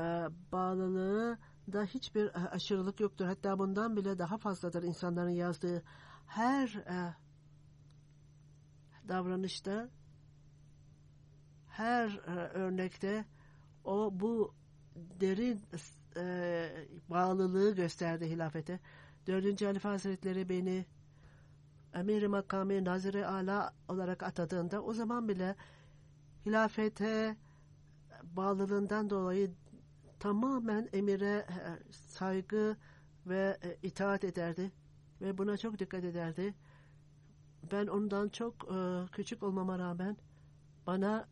bağlılığı 0.52 1.38
da 1.72 1.84
hiçbir 1.84 2.26
e, 2.26 2.48
aşırılık 2.50 3.00
yoktur. 3.00 3.24
Hatta 3.24 3.58
bundan 3.58 3.96
bile 3.96 4.18
daha 4.18 4.38
fazladır 4.38 4.82
insanların 4.82 5.30
yazdığı 5.30 5.82
her 6.26 6.68
e, 6.68 7.14
davranışta, 9.08 9.88
her 11.68 12.08
e, 12.08 12.48
örnekte 12.48 13.24
o 13.84 14.10
bu 14.20 14.54
derin 14.96 15.62
e, 16.16 16.86
bağlılığı 17.10 17.74
gösterdi 17.74 18.26
hilafete. 18.26 18.80
Dördüncü 19.26 19.66
Halife 19.66 19.88
Hazretleri 19.88 20.48
beni 20.48 20.86
Emir-i 21.94 22.28
Makami 22.28 22.84
Nazire 22.84 23.26
Ala 23.26 23.74
olarak 23.88 24.22
atadığında 24.22 24.82
o 24.82 24.92
zaman 24.92 25.28
bile 25.28 25.56
hilafete 26.48 27.36
bağlılığından 28.22 29.10
dolayı 29.10 29.50
tamamen 30.20 30.88
emire 30.92 31.46
e, 31.48 31.92
saygı 31.92 32.76
ve 33.26 33.58
e, 33.62 33.76
itaat 33.82 34.24
ederdi 34.24 34.72
ve 35.20 35.38
buna 35.38 35.56
çok 35.56 35.78
dikkat 35.78 36.04
ederdi. 36.04 36.54
Ben 37.72 37.86
ondan 37.86 38.28
çok 38.28 38.54
e, 38.54 39.06
küçük 39.12 39.42
olmama 39.42 39.78
rağmen 39.78 40.16
bana 40.86 41.28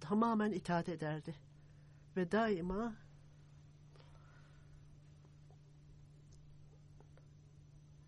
tamamen 0.00 0.52
itaat 0.52 0.88
ederdi 0.88 1.34
ve 2.16 2.32
daima 2.32 2.94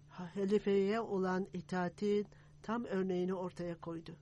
halifeye 0.09 1.01
olan 1.01 1.47
itaatin 1.53 2.27
tam 2.63 2.85
örneğini 2.85 3.35
ortaya 3.35 3.81
koydu. 3.81 4.17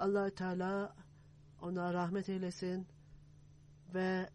Allah 0.00 0.30
Teala 0.30 0.94
ona 1.62 1.94
rahmet 1.94 2.28
eylesin 2.28 2.86
ve 3.94 4.30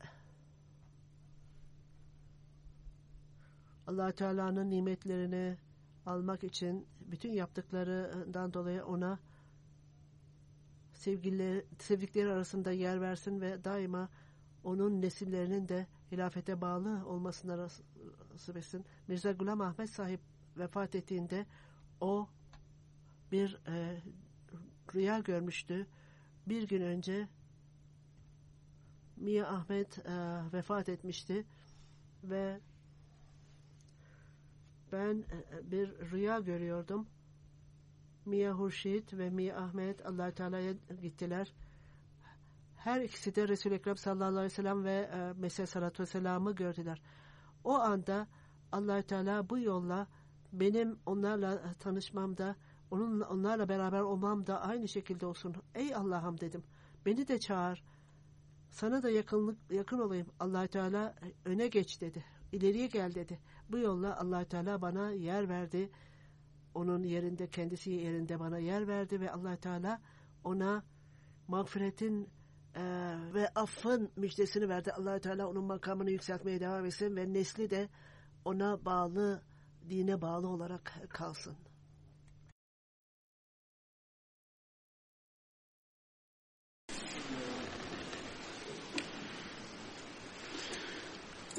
allah 3.87 4.11
Teala'nın 4.11 4.69
nimetlerini 4.69 5.57
almak 6.05 6.43
için 6.43 6.87
bütün 6.99 7.33
yaptıklarından 7.33 8.53
dolayı 8.53 8.85
ona 8.85 9.19
sevgili, 10.93 11.65
sevdikleri 11.79 12.31
arasında 12.31 12.71
yer 12.71 13.01
versin 13.01 13.41
ve 13.41 13.63
daima 13.63 14.09
onun 14.63 15.01
nesillerinin 15.01 15.67
de 15.67 15.87
hilafete 16.11 16.61
bağlı 16.61 17.05
olmasına 17.07 17.57
nasip 18.33 18.57
etsin. 18.57 18.85
Mirza 19.07 19.31
Gulam 19.31 19.61
Ahmet 19.61 19.89
sahip 19.89 20.19
vefat 20.57 20.95
ettiğinde 20.95 21.45
o 22.01 22.27
bir 23.31 23.59
e, 23.67 24.01
rüya 24.95 25.19
görmüştü. 25.19 25.87
Bir 26.47 26.67
gün 26.67 26.81
önce 26.81 27.27
Mia 29.17 29.47
Ahmet 29.47 29.99
e, 30.05 30.41
vefat 30.53 30.89
etmişti 30.89 31.45
ve 32.23 32.59
ben 34.91 35.15
e, 35.15 35.71
bir 35.71 36.11
rüya 36.11 36.39
görüyordum. 36.39 37.07
Mia 38.25 38.53
Hurşit 38.53 39.13
ve 39.13 39.29
Mia 39.29 39.57
Ahmet 39.57 40.05
allah 40.05 40.31
Teala'ya 40.31 40.73
gittiler. 41.01 41.53
Her 42.75 43.01
ikisi 43.01 43.35
de 43.35 43.47
Resul-i 43.47 43.73
Ekrem 43.73 43.97
sallallahu 43.97 44.27
aleyhi 44.27 44.45
ve 44.45 44.49
sellem 44.49 44.83
ve 44.83 45.09
e, 45.13 45.33
Mesih 45.33 45.65
sallallahu 45.65 45.99
vesselam'ı 45.99 46.55
gördüler. 46.55 47.01
O 47.63 47.73
anda 47.73 48.27
allah 48.71 49.01
Teala 49.01 49.49
bu 49.49 49.59
yolla 49.59 50.07
benim 50.53 50.99
onlarla 51.05 51.73
tanışmamda 51.73 52.55
onun, 52.91 53.21
onlarla 53.21 53.69
beraber 53.69 54.01
olmam 54.01 54.47
da 54.47 54.61
aynı 54.61 54.87
şekilde 54.87 55.25
olsun. 55.25 55.55
Ey 55.75 55.95
Allah'ım 55.95 56.39
dedim. 56.39 56.63
Beni 57.05 57.27
de 57.27 57.39
çağır. 57.39 57.83
Sana 58.69 59.03
da 59.03 59.09
yakınlık 59.09 59.57
yakın 59.71 59.99
olayım. 59.99 60.27
allah 60.39 60.67
Teala 60.67 61.15
öne 61.45 61.67
geç 61.67 62.01
dedi. 62.01 62.23
İleriye 62.51 62.87
gel 62.87 63.15
dedi. 63.15 63.39
Bu 63.69 63.77
yolla 63.77 64.19
allah 64.19 64.45
Teala 64.45 64.81
bana 64.81 65.11
yer 65.11 65.49
verdi. 65.49 65.89
Onun 66.73 67.03
yerinde, 67.03 67.47
kendisi 67.47 67.91
yerinde 67.91 68.39
bana 68.39 68.57
yer 68.57 68.87
verdi 68.87 69.21
ve 69.21 69.31
allah 69.31 69.55
Teala 69.55 70.01
ona 70.43 70.83
mağfiretin 71.47 72.29
e, 72.75 72.83
ve 73.33 73.49
affın 73.55 74.11
müjdesini 74.15 74.69
verdi. 74.69 74.91
allah 74.91 75.19
Teala 75.19 75.47
onun 75.47 75.63
makamını 75.63 76.11
yükseltmeye 76.11 76.59
devam 76.59 76.85
etsin 76.85 77.15
ve 77.15 77.33
nesli 77.33 77.69
de 77.69 77.89
ona 78.45 78.85
bağlı, 78.85 79.43
dine 79.89 80.21
bağlı 80.21 80.47
olarak 80.47 80.93
kalsın. 81.09 81.55